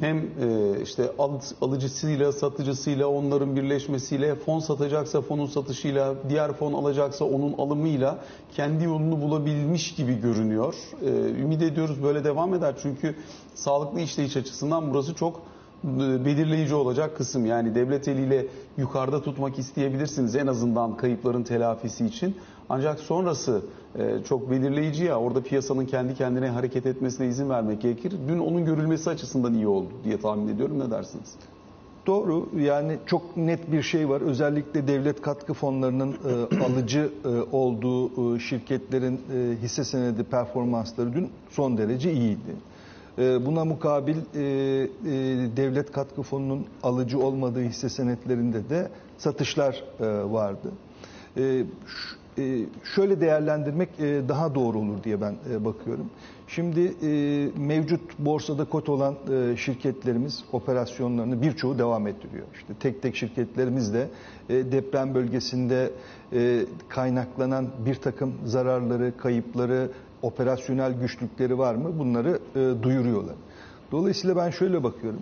hem 0.00 0.16
e, 0.18 0.80
işte 0.82 1.10
al- 1.18 1.40
alıcısıyla 1.60 2.32
satıcısıyla 2.32 3.06
onların 3.06 3.56
birleşmesiyle 3.56 4.34
fon 4.34 4.58
satacaksa 4.58 5.20
fonun 5.20 5.46
satışıyla 5.46 6.14
diğer 6.28 6.52
fon 6.52 6.72
alacaksa 6.72 7.24
onun 7.24 7.52
alımıyla 7.52 8.18
kendi 8.56 8.84
yolunu 8.84 9.20
bulabilmiş 9.22 9.94
gibi 9.94 10.20
görünüyor. 10.20 10.74
E, 11.04 11.08
ümit 11.42 11.62
ediyoruz 11.62 12.02
böyle 12.02 12.24
devam 12.24 12.54
eder 12.54 12.74
çünkü 12.82 13.14
sağlıklı 13.54 14.00
işleyiş 14.00 14.36
açısından 14.36 14.90
burası 14.90 15.14
çok 15.14 15.40
e, 15.84 16.24
belirleyici 16.24 16.74
olacak 16.74 17.16
kısım. 17.16 17.46
Yani 17.46 17.74
devlet 17.74 18.08
eliyle 18.08 18.46
yukarıda 18.78 19.22
tutmak 19.22 19.58
isteyebilirsiniz 19.58 20.36
en 20.36 20.46
azından 20.46 20.96
kayıpların 20.96 21.42
telafisi 21.42 22.06
için. 22.06 22.36
Ancak 22.68 23.00
sonrası 23.00 23.62
e, 23.98 24.18
çok 24.28 24.50
belirleyici 24.50 25.04
ya 25.04 25.20
orada 25.20 25.42
piyasanın 25.42 25.86
kendi 25.86 26.14
kendine 26.14 26.48
hareket 26.48 26.86
etmesine 26.86 27.26
izin 27.28 27.50
vermek 27.50 27.82
gerekir. 27.82 28.12
Dün 28.28 28.38
onun 28.38 28.64
görülmesi 28.64 29.10
açısından 29.10 29.54
iyi 29.54 29.66
oldu 29.66 29.88
diye 30.04 30.20
tahmin 30.20 30.48
ediyorum. 30.48 30.78
Ne 30.78 30.90
dersiniz? 30.90 31.34
Doğru 32.06 32.48
yani 32.60 32.98
çok 33.06 33.36
net 33.36 33.72
bir 33.72 33.82
şey 33.82 34.08
var. 34.08 34.20
Özellikle 34.20 34.88
devlet 34.88 35.22
katkı 35.22 35.54
fonlarının 35.54 36.12
e, 36.12 36.64
alıcı 36.64 37.12
e, 37.24 37.28
olduğu 37.56 38.36
e, 38.36 38.38
şirketlerin 38.40 39.20
e, 39.34 39.56
hisse 39.62 39.84
senedi 39.84 40.24
performansları 40.24 41.12
dün 41.12 41.28
son 41.50 41.78
derece 41.78 42.12
iyiydi. 42.12 42.56
E, 43.18 43.46
buna 43.46 43.64
mukabil 43.64 44.16
e, 44.16 44.40
e, 44.40 44.46
devlet 45.56 45.92
katkı 45.92 46.22
fonunun 46.22 46.66
alıcı 46.82 47.18
olmadığı 47.18 47.62
hisse 47.62 47.88
senetlerinde 47.88 48.68
de 48.70 48.88
satışlar 49.18 49.84
e, 50.00 50.06
vardı. 50.32 50.68
E, 51.36 51.40
ş- 51.40 51.46
e, 51.46 52.21
şöyle 52.94 53.20
değerlendirmek 53.20 53.88
e, 54.00 54.28
daha 54.28 54.54
doğru 54.54 54.78
olur 54.78 55.02
diye 55.04 55.20
ben 55.20 55.34
e, 55.50 55.64
bakıyorum. 55.64 56.10
Şimdi 56.48 56.80
e, 57.02 57.48
mevcut 57.60 58.18
borsada 58.18 58.64
kot 58.64 58.88
olan 58.88 59.14
e, 59.32 59.56
şirketlerimiz 59.56 60.44
operasyonlarını 60.52 61.42
birçoğu 61.42 61.78
devam 61.78 62.06
ettiriyor. 62.06 62.46
İşte 62.54 62.74
tek 62.80 63.02
tek 63.02 63.16
şirketlerimiz 63.16 63.94
de 63.94 64.08
e, 64.48 64.72
deprem 64.72 65.14
bölgesinde 65.14 65.90
e, 66.32 66.60
kaynaklanan 66.88 67.68
bir 67.86 67.94
takım 67.94 68.34
zararları, 68.44 69.16
kayıpları, 69.16 69.90
operasyonel 70.22 70.92
güçlükleri 71.00 71.58
var 71.58 71.74
mı? 71.74 71.98
Bunları 71.98 72.38
e, 72.56 72.82
duyuruyorlar. 72.82 73.34
Dolayısıyla 73.92 74.36
ben 74.36 74.50
şöyle 74.50 74.82
bakıyorum. 74.82 75.20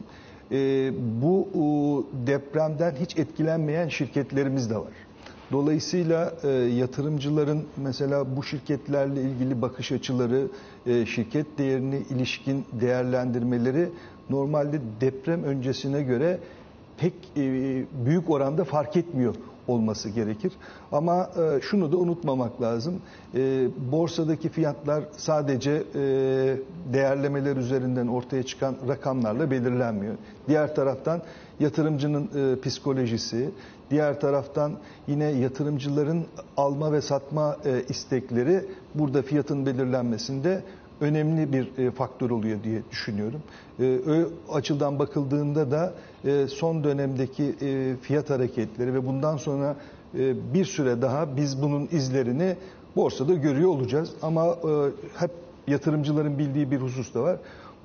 E, 0.53 0.93
bu 1.23 1.49
e, 1.55 2.27
depremden 2.27 2.95
hiç 3.01 3.19
etkilenmeyen 3.19 3.89
şirketlerimiz 3.89 4.71
de 4.71 4.77
var. 4.77 4.93
Dolayısıyla 5.53 6.35
e, 6.43 6.49
yatırımcıların 6.49 7.63
mesela 7.77 8.37
bu 8.37 8.43
şirketlerle 8.43 9.23
ilgili 9.23 9.63
bakış 9.63 9.93
açıları, 9.93 10.47
e, 10.87 11.07
şirket 11.07 11.59
değerine 11.59 11.99
ilişkin 11.99 12.65
değerlendirmeleri 12.73 13.89
normalde 14.31 14.81
deprem 15.01 15.45
öncesine 15.45 16.03
göre 16.03 16.39
pek 16.99 17.13
e, 17.37 17.43
büyük 18.05 18.31
oranda 18.31 18.65
fark 18.65 18.97
etmiyor 18.97 19.35
olması 19.69 20.09
gerekir. 20.09 20.53
Ama 20.93 21.31
e, 21.57 21.61
şunu 21.61 21.93
da 21.93 21.97
unutmamak 21.97 22.63
lazım. 22.63 22.95
E, 23.35 23.69
borsadaki 23.93 24.49
fiyatlar 24.49 25.05
sadece 25.17 25.71
e, 25.71 26.01
değerlemeler 26.93 27.57
üzerinden 27.57 28.07
ortaya 28.07 28.43
çıkan 28.43 28.75
rakamlarla 28.89 29.51
belirlenmiyor. 29.51 30.15
Diğer 30.49 30.75
taraftan 30.75 31.23
yatırımcının 31.61 32.31
e, 32.37 32.61
psikolojisi, 32.61 33.51
diğer 33.91 34.21
taraftan 34.21 34.73
yine 35.07 35.25
yatırımcıların 35.25 36.25
alma 36.57 36.93
ve 36.93 37.01
satma 37.01 37.57
e, 37.65 37.83
istekleri 37.89 38.65
burada 38.95 39.23
fiyatın 39.23 39.67
belirlenmesinde 39.67 40.63
önemli 41.01 41.53
bir 41.53 41.87
e, 41.87 41.91
faktör 41.91 42.31
oluyor 42.31 42.59
diye 42.65 42.83
düşünüyorum. 42.91 43.43
E, 43.81 43.99
o 44.49 44.55
açıdan 44.55 44.99
bakıldığında 44.99 45.71
da 45.71 45.93
e, 46.25 46.47
son 46.49 46.85
dönemdeki 46.85 47.55
e, 47.63 47.95
fiyat 48.03 48.31
hareketleri 48.31 48.95
ve 48.95 49.07
bundan 49.07 49.37
sonra 49.37 49.77
e, 50.19 50.55
bir 50.55 50.65
süre 50.65 51.03
daha 51.03 51.37
biz 51.37 51.63
bunun 51.63 51.89
izlerini 51.93 52.57
borsada 52.97 53.35
görüyor 53.35 53.71
olacağız. 53.71 54.11
Ama 54.23 54.47
e, 54.47 54.91
hep 55.19 55.31
yatırımcıların 55.67 56.39
bildiği 56.39 56.71
bir 56.71 56.77
husus 56.77 57.15
da 57.15 57.23
var. 57.23 57.37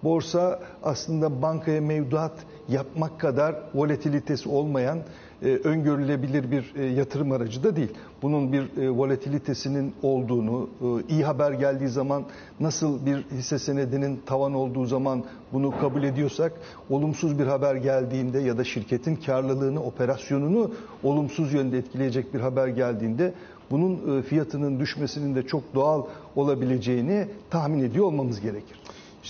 Borsa 0.03 0.59
aslında 0.83 1.41
bankaya 1.41 1.81
mevduat 1.81 2.33
yapmak 2.69 3.19
kadar 3.19 3.55
volatilitesi 3.73 4.49
olmayan 4.49 4.99
e, 5.41 5.47
öngörülebilir 5.47 6.51
bir 6.51 6.73
e, 6.75 6.85
yatırım 6.85 7.31
aracı 7.31 7.63
da 7.63 7.75
değil. 7.75 7.93
Bunun 8.21 8.53
bir 8.53 8.77
e, 8.81 8.89
volatilitesinin 8.89 9.93
olduğunu, 10.03 10.69
iyi 11.09 11.23
haber 11.23 11.51
geldiği 11.51 11.89
zaman 11.89 12.23
nasıl 12.59 13.05
bir 13.05 13.25
hisse 13.31 13.59
senedinin 13.59 14.21
tavan 14.25 14.53
olduğu 14.53 14.85
zaman 14.85 15.23
bunu 15.53 15.71
kabul 15.79 16.03
ediyorsak, 16.03 16.53
olumsuz 16.89 17.39
bir 17.39 17.47
haber 17.47 17.75
geldiğinde 17.75 18.39
ya 18.39 18.57
da 18.57 18.63
şirketin 18.63 19.15
karlılığını, 19.15 19.83
operasyonunu 19.83 20.71
olumsuz 21.03 21.53
yönde 21.53 21.77
etkileyecek 21.77 22.33
bir 22.33 22.39
haber 22.39 22.67
geldiğinde 22.67 23.33
bunun 23.71 24.21
fiyatının 24.21 24.79
düşmesinin 24.79 25.35
de 25.35 25.43
çok 25.43 25.75
doğal 25.75 26.03
olabileceğini 26.35 27.27
tahmin 27.49 27.83
ediyor 27.83 28.05
olmamız 28.05 28.41
gerekir. 28.41 28.79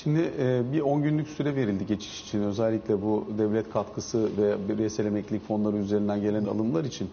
Şimdi 0.03 0.31
e, 0.39 0.61
bir 0.73 0.81
10 0.81 1.03
günlük 1.03 1.27
süre 1.27 1.55
verildi 1.55 1.85
geçiş 1.85 2.21
için 2.21 2.41
özellikle 2.41 3.01
bu 3.01 3.27
devlet 3.37 3.73
katkısı 3.73 4.29
ve 4.37 4.69
bireysel 4.69 5.05
emeklilik 5.05 5.47
fonları 5.47 5.77
üzerinden 5.77 6.21
gelen 6.21 6.45
alımlar 6.45 6.83
için. 6.83 7.09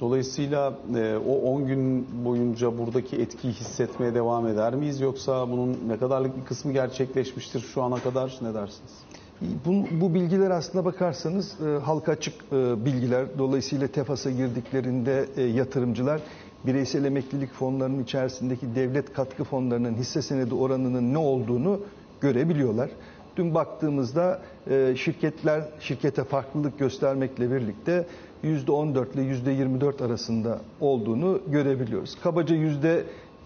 Dolayısıyla 0.00 0.78
e, 0.96 1.16
o 1.16 1.34
10 1.34 1.66
gün 1.66 2.06
boyunca 2.24 2.78
buradaki 2.78 3.16
etkiyi 3.16 3.52
hissetmeye 3.52 4.14
devam 4.14 4.46
eder 4.46 4.74
miyiz 4.74 5.00
yoksa 5.00 5.50
bunun 5.50 5.78
ne 5.88 5.98
kadarlık 5.98 6.36
bir 6.36 6.44
kısmı 6.44 6.72
gerçekleşmiştir 6.72 7.60
şu 7.60 7.82
ana 7.82 7.96
kadar 7.96 8.38
ne 8.42 8.54
dersiniz? 8.54 8.92
Bu, 9.40 10.00
bu 10.00 10.14
bilgiler 10.14 10.50
aslına 10.50 10.84
bakarsanız 10.84 11.56
e, 11.60 11.78
halka 11.78 12.12
açık 12.12 12.34
e, 12.52 12.84
bilgiler. 12.84 13.26
Dolayısıyla 13.38 13.88
TEFAS'a 13.88 14.30
girdiklerinde 14.30 15.26
e, 15.36 15.42
yatırımcılar 15.42 16.20
bireysel 16.66 17.04
emeklilik 17.04 17.52
fonlarının 17.52 18.02
içerisindeki 18.02 18.74
devlet 18.74 19.12
katkı 19.12 19.44
fonlarının 19.44 19.94
hisse 19.94 20.22
senedi 20.22 20.54
oranının 20.54 21.14
ne 21.14 21.18
olduğunu 21.18 21.80
görebiliyorlar. 22.26 22.90
Dün 23.36 23.54
baktığımızda 23.54 24.40
e, 24.70 24.94
şirketler 24.96 25.64
şirkete 25.80 26.24
farklılık 26.24 26.78
göstermekle 26.78 27.50
birlikte 27.50 28.06
%14 28.44 29.14
ile 29.14 29.54
%24 29.54 30.04
arasında 30.06 30.60
olduğunu 30.80 31.40
görebiliyoruz. 31.46 32.16
Kabaca 32.22 32.56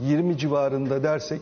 %20 0.01 0.37
civarında 0.37 1.03
dersek 1.03 1.41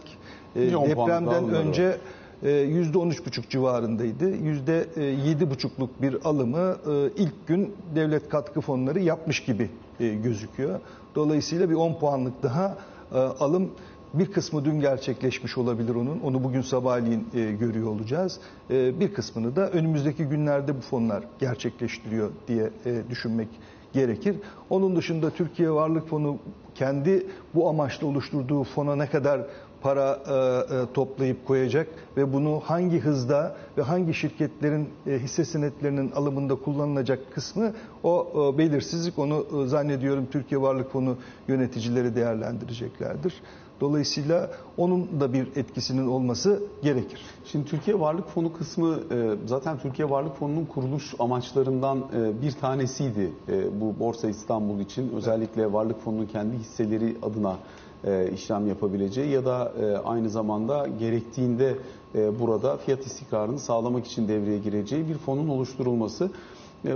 e, 0.57 0.61
depremden 0.61 1.49
önce 1.49 1.97
e, 2.43 2.49
%13,5 2.49 3.49
civarındaydı. 3.49 4.31
%7,5'luk 4.31 5.89
bir 6.03 6.17
alımı 6.25 6.77
e, 6.91 7.23
ilk 7.23 7.47
gün 7.47 7.75
devlet 7.95 8.29
katkı 8.29 8.61
fonları 8.61 9.01
yapmış 9.01 9.45
gibi 9.45 9.71
e, 10.01 10.09
gözüküyor. 10.09 10.81
Dolayısıyla 11.15 11.71
bir 11.71 11.75
10 11.75 11.95
puanlık 11.99 12.43
daha 12.43 12.77
e, 13.15 13.19
alım 13.19 13.71
bir 14.15 14.33
kısmı 14.33 14.65
dün 14.65 14.81
gerçekleşmiş 14.81 15.59
olabilir 15.59 15.95
onun. 15.95 16.21
Onu 16.21 16.45
bugün 16.45 16.63
sabahleyin 16.63 17.29
e, 17.35 17.53
görüyor 17.53 17.87
olacağız. 17.87 18.41
E, 18.71 19.01
bir 19.01 19.15
kısmını 19.15 19.57
da 19.57 19.71
önümüzdeki 19.71 20.25
günlerde 20.25 20.77
bu 20.77 20.81
fonlar 20.81 21.25
gerçekleştiriyor 21.39 22.31
diye 22.49 22.71
e, 22.87 23.03
düşünmek 23.11 23.49
gerekir. 23.93 24.37
Onun 24.71 24.97
dışında 24.97 25.31
Türkiye 25.31 25.71
Varlık 25.71 26.09
Fonu 26.09 26.39
kendi 26.75 27.27
bu 27.55 27.69
amaçla 27.69 28.07
oluşturduğu 28.07 28.65
fona 28.65 28.97
ne 28.97 29.07
kadar 29.07 29.41
para 29.81 30.19
e, 30.27 30.75
e, 30.75 30.93
toplayıp 30.95 31.47
koyacak 31.47 31.89
ve 32.17 32.33
bunu 32.33 32.61
hangi 32.65 33.01
hızda 33.01 33.57
ve 33.79 33.83
hangi 33.83 34.15
şirketlerin 34.15 34.89
e, 35.07 35.19
hisse 35.19 35.45
senetlerinin 35.45 36.11
alımında 36.11 36.55
kullanılacak 36.55 37.19
kısmı 37.35 37.73
o 38.03 38.29
e, 38.55 38.59
belirsizlik 38.59 39.19
onu 39.19 39.47
e, 39.65 39.69
zannediyorum 39.69 40.27
Türkiye 40.33 40.61
Varlık 40.61 40.93
Fonu 40.93 41.17
yöneticileri 41.49 42.17
değerlendireceklerdir. 42.17 43.35
Dolayısıyla 43.81 44.51
onun 44.77 45.21
da 45.21 45.33
bir 45.33 45.57
etkisinin 45.57 46.07
olması 46.07 46.63
gerekir. 46.83 47.21
Şimdi 47.45 47.65
Türkiye 47.65 48.01
Varlık 48.01 48.29
Fonu 48.29 48.53
kısmı 48.53 48.99
e, 49.11 49.35
zaten 49.47 49.79
Türkiye 49.79 50.11
Varlık 50.11 50.37
Fonu'nun 50.37 50.65
kuruluş 50.65 51.15
amaçlarından 51.19 51.99
e, 51.99 52.43
bir 52.43 52.53
tanesiydi 52.53 53.33
e, 53.49 53.81
bu 53.81 53.99
Borsa 54.01 54.29
İstanbul 54.29 54.81
için. 54.81 55.13
Özellikle 55.17 55.73
Varlık 55.73 56.01
Fonu'nun 56.05 56.27
kendi 56.27 56.57
hisseleri 56.57 57.17
adına 57.23 57.57
işlem 58.35 58.67
yapabileceği 58.67 59.31
ya 59.31 59.45
da 59.45 59.73
aynı 60.05 60.31
zamanda 60.31 60.87
gerektiğinde 60.99 61.77
burada 62.15 62.77
fiyat 62.77 63.07
istikrarını 63.07 63.59
sağlamak 63.59 64.07
için 64.07 64.29
devreye 64.29 64.59
gireceği 64.59 65.09
bir 65.09 65.15
fonun 65.15 65.49
oluşturulması. 65.49 66.31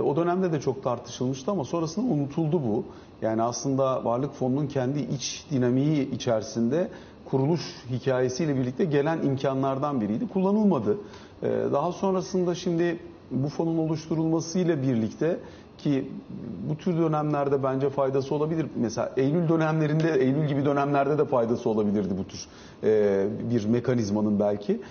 O 0.05 0.15
dönemde 0.15 0.51
de 0.51 0.61
çok 0.61 0.83
tartışılmıştı 0.83 1.51
ama 1.51 1.63
sonrasında 1.63 2.13
unutuldu 2.13 2.61
bu. 2.63 2.83
Yani 3.23 3.41
aslında 3.43 4.05
varlık 4.05 4.33
fonunun 4.33 4.67
kendi 4.67 4.99
iç 4.99 5.45
dinamiği 5.51 6.11
içerisinde 6.11 6.89
kuruluş 7.25 7.61
hikayesiyle 7.89 8.55
birlikte 8.55 8.85
gelen 8.85 9.21
imkanlardan 9.21 10.01
biriydi. 10.01 10.27
Kullanılmadı. 10.27 10.97
E, 11.43 11.47
Daha 11.71 11.91
sonrasında 11.91 12.55
şimdi 12.55 12.99
bu 13.31 13.49
fonun 13.49 13.77
oluşturulmasıyla 13.77 14.81
birlikte 14.81 15.39
ki 15.77 16.11
bu 16.69 16.77
tür 16.77 16.97
dönemlerde 16.97 17.63
bence 17.63 17.89
faydası 17.89 18.35
olabilir. 18.35 18.65
Mesela 18.75 19.11
Eylül 19.17 19.49
dönemlerinde, 19.49 20.11
Eylül 20.19 20.47
gibi 20.47 20.65
dönemlerde 20.65 21.17
de 21.17 21.25
faydası 21.25 21.69
olabilirdi 21.69 22.13
bu 22.17 22.23
tür 22.27 22.45
e, 22.83 23.25
bir 23.51 23.65
mekanizmanın 23.65 24.39
belki 24.39 24.81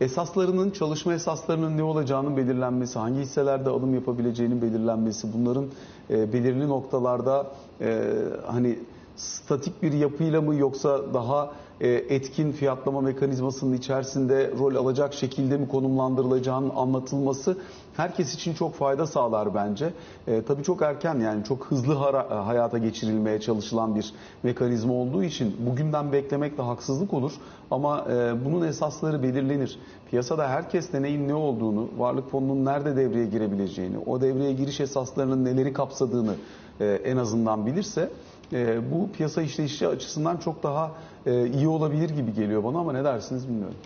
esaslarının, 0.00 0.70
çalışma 0.70 1.14
esaslarının 1.14 1.76
ne 1.76 1.82
olacağının 1.82 2.36
belirlenmesi, 2.36 2.98
hangi 2.98 3.18
hisselerde 3.18 3.68
alım 3.70 3.94
yapabileceğinin 3.94 4.62
belirlenmesi, 4.62 5.28
bunların 5.32 5.66
e, 6.10 6.32
belirli 6.32 6.68
noktalarda 6.68 7.46
e, 7.80 8.14
hani 8.46 8.78
statik 9.16 9.82
bir 9.82 9.92
yapıyla 9.92 10.40
mı 10.40 10.54
yoksa 10.54 11.14
daha 11.14 11.50
e, 11.80 11.88
etkin 11.88 12.52
fiyatlama 12.52 13.00
mekanizmasının 13.00 13.76
içerisinde 13.76 14.50
rol 14.58 14.74
alacak 14.74 15.14
şekilde 15.14 15.56
mi 15.56 15.68
konumlandırılacağının 15.68 16.70
anlatılması 16.76 17.56
herkes 17.96 18.34
için 18.34 18.54
çok 18.54 18.74
fayda 18.74 19.06
sağlar 19.06 19.54
bence. 19.54 19.92
E, 20.26 20.42
tabii 20.42 20.62
çok 20.62 20.82
erken 20.82 21.20
yani 21.20 21.44
çok 21.44 21.66
hızlı 21.66 21.94
hara- 21.94 22.46
hayata 22.46 22.78
geçirilmeye 22.78 23.40
çalışılan 23.40 23.94
bir 23.94 24.12
mekanizma 24.42 24.92
olduğu 24.94 25.24
için 25.24 25.56
bugünden 25.66 26.12
beklemek 26.12 26.58
de 26.58 26.62
haksızlık 26.62 27.14
olur. 27.14 27.32
Ama 27.70 28.06
e, 28.10 28.44
bunun 28.44 28.66
esasları 28.66 29.22
belirlenir. 29.22 29.78
Piyasada 30.10 30.48
herkes 30.48 30.92
de 30.92 31.02
neyin 31.02 31.28
ne 31.28 31.34
olduğunu, 31.34 31.88
varlık 31.98 32.30
fonunun 32.30 32.64
nerede 32.64 32.96
devreye 32.96 33.26
girebileceğini, 33.26 33.98
o 33.98 34.20
devreye 34.20 34.52
giriş 34.52 34.80
esaslarının 34.80 35.44
neleri 35.44 35.72
kapsadığını 35.72 36.34
e, 36.80 36.86
en 37.04 37.16
azından 37.16 37.66
bilirse 37.66 38.10
e, 38.52 38.90
bu 38.92 39.12
piyasa 39.12 39.42
işleyişi 39.42 39.88
açısından 39.88 40.36
çok 40.36 40.62
daha 40.62 40.90
e, 41.26 41.46
iyi 41.46 41.68
olabilir 41.68 42.10
gibi 42.10 42.34
geliyor 42.34 42.64
bana 42.64 42.78
ama 42.78 42.92
ne 42.92 43.04
dersiniz 43.04 43.48
bilmiyorum. 43.48 43.76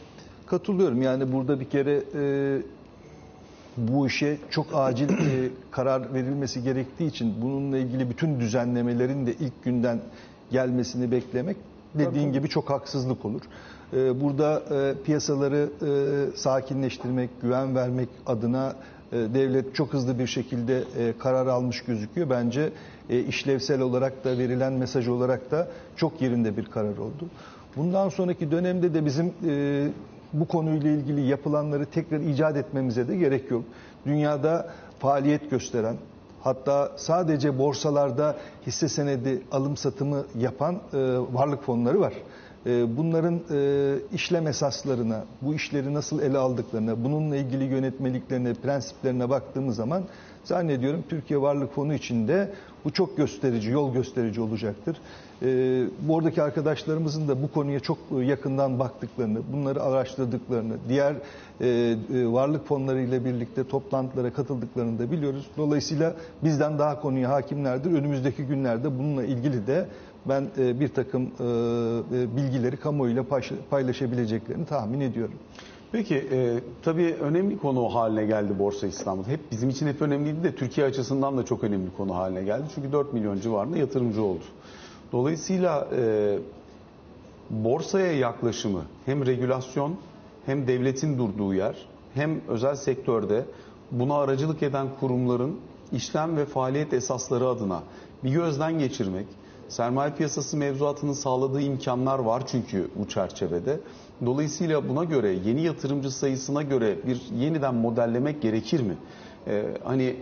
Katılıyorum. 0.47 1.03
Yani 1.03 1.33
burada 1.33 1.61
bir 1.61 1.65
kere 1.65 2.03
e, 2.15 2.63
bu 3.77 4.07
işe 4.07 4.39
çok 4.51 4.67
acil 4.75 5.09
e, 5.09 5.51
karar 5.71 6.15
verilmesi 6.15 6.63
gerektiği 6.63 7.07
için 7.07 7.35
bununla 7.43 7.79
ilgili 7.79 8.11
bütün 8.11 8.41
düzenlemelerin 8.41 9.27
de 9.27 9.33
ilk 9.33 9.65
günden 9.65 10.01
gelmesini 10.51 11.11
beklemek 11.13 11.57
dediğin 11.95 12.33
gibi 12.33 12.49
çok 12.49 12.71
haksızlık 12.71 13.25
olur. 13.25 13.43
E, 13.93 14.21
burada 14.21 14.63
e, 14.71 14.95
piyasaları 15.05 15.71
e, 15.83 16.37
sakinleştirmek, 16.37 17.31
güven 17.43 17.75
vermek 17.75 18.09
adına 18.27 18.77
devlet 19.13 19.75
çok 19.75 19.93
hızlı 19.93 20.19
bir 20.19 20.27
şekilde 20.27 20.79
e, 20.99 21.19
karar 21.19 21.47
almış 21.47 21.81
gözüküyor. 21.81 22.31
Bence 22.31 22.73
e, 23.11 23.21
işlevsel 23.21 23.81
olarak 23.81 24.25
da 24.25 24.39
verilen 24.39 24.73
mesaj 24.73 25.09
olarak 25.09 25.51
da 25.51 25.69
çok 25.97 26.23
yerinde 26.23 26.57
bir 26.57 26.65
karar 26.65 26.97
oldu. 26.97 27.29
Bundan 27.77 28.09
sonraki 28.09 28.51
dönemde 28.51 28.95
de 28.95 29.05
bizim 29.05 29.33
e, 29.49 29.89
bu 30.33 30.49
konuyla 30.49 30.91
ilgili 30.91 31.21
yapılanları 31.21 31.87
tekrar 31.87 32.21
icat 32.21 32.57
etmemize 32.57 33.09
de 33.09 33.17
gerek 33.17 33.51
yok. 33.51 33.65
Dünyada 34.07 34.71
faaliyet 34.99 35.51
gösteren, 35.51 35.97
hatta 36.43 36.93
sadece 36.97 37.59
borsalarda 37.59 38.37
hisse 38.67 38.89
senedi 38.89 39.43
alım 39.53 39.77
satımı 39.77 40.25
yapan 40.39 40.75
e, 40.75 40.81
varlık 41.33 41.63
fonları 41.63 42.01
var. 42.01 42.13
E, 42.67 42.97
bunların 42.97 43.41
e, 43.51 43.95
işlem 44.15 44.47
esaslarına, 44.47 45.25
bu 45.43 45.55
işleri 45.55 45.95
nasıl 45.95 46.23
ele 46.23 46.39
aldıklarına, 46.39 47.05
bununla 47.05 47.37
ilgili 47.37 47.65
yönetmeliklerine, 47.65 48.55
prensiplerine 48.55 49.31
baktığımız 49.31 49.77
zaman 49.77 50.03
zannediyorum 50.45 51.05
Türkiye 51.09 51.41
Varlık 51.41 51.75
Fonu 51.75 51.95
içinde 51.95 52.51
bu 52.85 52.93
çok 52.93 53.17
gösterici, 53.17 53.71
yol 53.71 53.93
gösterici 53.93 54.41
olacaktır. 54.41 54.97
Ee, 55.43 55.85
buradaki 56.01 56.43
arkadaşlarımızın 56.43 57.29
da 57.29 57.43
bu 57.43 57.53
konuya 57.53 57.81
çok 57.81 57.99
yakından 58.23 58.79
baktıklarını, 58.79 59.39
bunları 59.53 59.83
araştırdıklarını, 59.83 60.75
diğer 60.89 61.15
e, 61.61 61.67
e, 61.67 61.97
varlık 62.33 62.67
fonları 62.67 63.01
ile 63.01 63.25
birlikte 63.25 63.69
toplantılara 63.69 64.33
katıldıklarını 64.33 64.99
da 64.99 65.11
biliyoruz. 65.11 65.47
Dolayısıyla 65.57 66.15
bizden 66.45 66.79
daha 66.79 67.01
konuya 67.01 67.31
hakimlerdir. 67.31 67.91
Önümüzdeki 67.91 68.43
günlerde 68.43 68.99
bununla 68.99 69.25
ilgili 69.25 69.67
de 69.67 69.89
ben 70.29 70.49
e, 70.59 70.81
bir 70.81 70.89
takım 70.89 71.23
e, 71.23 71.27
e, 72.17 72.37
bilgileri 72.37 72.77
kamuoyuyla 72.77 73.23
paylaş- 73.23 73.63
paylaşabileceklerini 73.71 74.67
tahmin 74.67 75.01
ediyorum. 75.01 75.35
Peki 75.93 76.15
e, 76.33 76.61
tabii 76.83 77.15
önemli 77.21 77.59
konu 77.59 77.95
haline 77.95 78.25
geldi 78.25 78.59
Borsa 78.59 78.87
İstanbul. 78.87 79.25
Hep 79.25 79.41
bizim 79.51 79.69
için 79.69 79.87
hep 79.87 80.03
önemliydi 80.03 80.43
de 80.45 80.55
Türkiye 80.55 80.87
açısından 80.87 81.39
da 81.39 81.45
çok 81.45 81.65
önemli 81.65 81.91
konu 81.97 82.15
haline 82.15 82.43
geldi. 82.43 82.65
Çünkü 82.75 82.93
4 82.93 83.13
milyon 83.13 83.41
civarında 83.41 83.79
yatırımcı 83.79 84.23
oldu. 84.23 84.45
Dolayısıyla 85.13 85.89
e, 85.97 86.39
borsaya 87.51 88.13
yaklaşımı 88.13 88.83
hem 89.07 89.27
regülasyon 89.27 89.97
hem 90.47 90.67
devletin 90.67 91.19
durduğu 91.19 91.55
yer 91.55 91.77
hem 92.15 92.41
özel 92.49 92.75
sektörde 92.75 93.45
buna 93.91 94.15
aracılık 94.15 94.63
eden 94.63 94.87
kurumların 95.01 95.57
işlem 95.93 96.37
ve 96.37 96.45
faaliyet 96.47 96.93
esasları 96.93 97.49
adına 97.49 97.83
bir 98.25 98.31
gözden 98.31 98.79
geçirmek, 98.79 99.27
sermaye 99.75 100.13
piyasası 100.13 100.57
mevzuatının 100.57 101.13
sağladığı 101.13 101.61
imkanlar 101.61 102.19
var 102.19 102.43
çünkü 102.47 102.91
bu 102.97 103.09
çerçevede. 103.09 103.81
Dolayısıyla 104.27 104.89
buna 104.89 105.05
göre 105.05 105.33
yeni 105.45 105.63
yatırımcı 105.63 106.11
sayısına 106.11 106.63
göre 106.63 106.99
bir 107.07 107.23
yeniden 107.39 107.75
modellemek 107.75 108.43
gerekir 108.43 108.81
mi? 108.81 108.97
Ee, 109.47 109.65
hani 109.85 110.17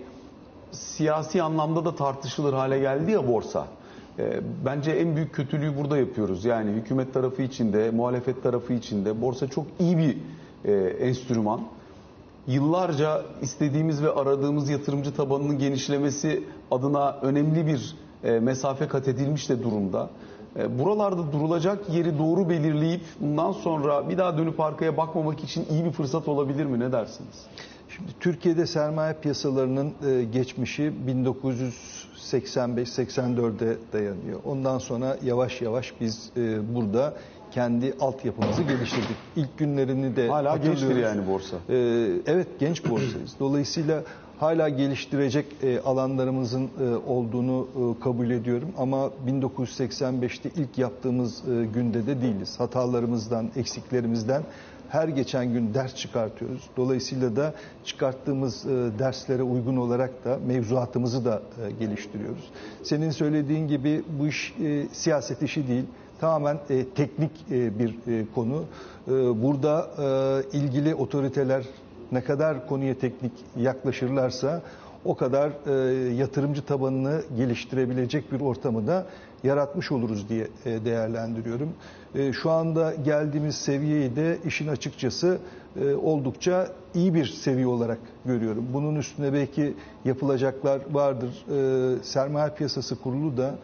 siyasi 0.71 1.43
anlamda 1.43 1.85
da 1.85 1.95
tartışılır 1.95 2.53
hale 2.53 2.79
geldi 2.79 3.11
ya 3.11 3.29
borsa. 3.29 3.67
Ee, 4.19 4.41
bence 4.65 4.91
en 4.91 5.17
büyük 5.17 5.35
kötülüğü 5.35 5.77
burada 5.79 5.99
yapıyoruz. 5.99 6.45
Yani 6.45 6.71
hükümet 6.71 7.15
tarafı 7.15 7.43
içinde, 7.43 7.91
muhalefet 7.91 8.43
tarafı 8.43 8.73
içinde 8.73 9.23
borsa 9.23 9.49
çok 9.49 9.67
iyi 9.79 9.99
bir 9.99 10.19
e, 10.65 10.73
enstrüman. 10.87 11.61
Yıllarca 12.47 13.23
istediğimiz 13.43 14.03
ve 14.03 14.11
aradığımız 14.11 14.69
yatırımcı 14.69 15.15
tabanının 15.15 15.59
genişlemesi 15.59 16.45
adına 16.71 17.19
önemli 17.23 17.67
bir 17.67 17.97
e, 18.25 18.31
mesafe 18.41 18.89
kat 18.89 19.09
edilmiş 19.09 19.49
de 19.49 19.63
durumda. 19.63 20.11
E, 20.59 20.79
Buralarda 20.79 21.33
durulacak 21.33 21.91
yeri 21.91 22.19
doğru 22.19 22.49
belirleyip 22.49 23.01
bundan 23.21 23.53
sonra 23.53 24.09
bir 24.09 24.19
daha 24.19 24.39
dönüp 24.39 24.61
arkaya 24.61 24.97
bakmamak 24.97 25.45
için 25.45 25.67
iyi 25.71 25.85
bir 25.85 25.91
fırsat 25.93 26.29
olabilir 26.29 26.65
mi? 26.67 26.81
Ne 26.81 26.93
dersiniz? 26.93 27.47
Şimdi 27.89 28.11
Türkiye'de 28.21 28.67
sermaye 28.67 29.15
piyasalarının 29.15 29.93
e, 30.07 30.25
geçmişi 30.25 30.93
1985-84'e 32.33 33.77
dayanıyor. 33.93 34.41
Ondan 34.45 34.79
sonra 34.79 35.17
yavaş 35.25 35.63
yavaş 35.63 35.93
biz 36.01 36.31
e, 36.37 36.75
burada 36.75 37.15
kendi 37.51 37.95
altyapımızı 38.01 38.63
geliştirdik. 38.63 39.17
İlk 39.37 39.59
günlerini 39.59 40.17
de 40.17 40.29
Hala 40.29 40.57
gençtir 40.57 40.97
yani 40.97 41.27
borsa. 41.27 41.57
E, 41.69 41.77
evet 42.27 42.47
genç 42.61 42.91
borsayız. 42.91 43.35
Dolayısıyla 43.41 44.03
hala 44.42 44.68
geliştirecek 44.68 45.46
e, 45.62 45.81
alanlarımızın 45.81 46.70
e, 46.81 46.94
olduğunu 47.11 47.68
e, 47.74 48.02
kabul 48.02 48.31
ediyorum. 48.31 48.68
Ama 48.78 49.11
1985'te 49.26 50.50
ilk 50.57 50.78
yaptığımız 50.78 51.42
günde 51.74 52.07
de 52.07 52.22
değiliz. 52.22 52.61
Hatalarımızdan, 52.61 53.50
eksiklerimizden 53.57 54.42
her 54.88 55.09
geçen 55.09 55.52
gün 55.52 55.74
ders 55.74 55.94
çıkartıyoruz. 55.94 56.62
Dolayısıyla 56.76 57.37
da 57.37 57.55
çıkarttığımız 57.85 58.64
derslere 58.98 59.42
uygun 59.42 59.76
olarak 59.76 60.24
da 60.24 60.38
mevzuatımızı 60.46 61.24
da 61.24 61.42
geliştiriyoruz. 61.81 62.50
Senin 62.83 63.11
söylediğin 63.11 63.68
gibi 63.68 64.02
bu 64.20 64.26
iş 64.26 64.55
siyaset 64.92 65.42
işi 65.42 65.68
değil. 65.68 65.85
Tamamen 66.20 66.59
teknik 66.94 67.50
bir 67.50 67.94
konu. 68.35 68.64
Burada 69.42 69.90
ilgili 70.52 70.94
otoriteler 70.94 71.64
ne 72.12 72.25
kadar 72.25 72.66
konuya 72.66 72.94
teknik 72.98 73.33
yaklaşırlarsa 73.57 74.62
o 75.05 75.14
kadar 75.16 75.51
e, 75.66 76.14
yatırımcı 76.14 76.62
tabanını 76.62 77.22
geliştirebilecek 77.37 78.33
bir 78.33 78.40
ortamı 78.40 78.87
da 78.87 79.07
yaratmış 79.44 79.92
oluruz 79.92 80.29
diye 80.29 80.48
e, 80.64 80.85
değerlendiriyorum. 80.85 81.68
E, 82.14 82.33
şu 82.33 82.51
anda 82.51 82.94
geldiğimiz 82.94 83.55
seviyeyi 83.57 84.16
de 84.16 84.38
işin 84.46 84.68
açıkçası 84.68 85.38
e, 85.81 85.94
oldukça 85.94 86.68
iyi 86.94 87.14
bir 87.14 87.27
seviye 87.27 87.66
olarak 87.66 87.98
görüyorum. 88.25 88.66
Bunun 88.72 88.96
üstüne 88.96 89.33
belki 89.33 89.75
yapılacaklar 90.05 90.81
vardır. 90.92 91.44
E, 91.51 92.03
sermaye 92.03 92.51
piyasası 92.51 92.96
kurulu 92.96 93.37
da 93.37 93.55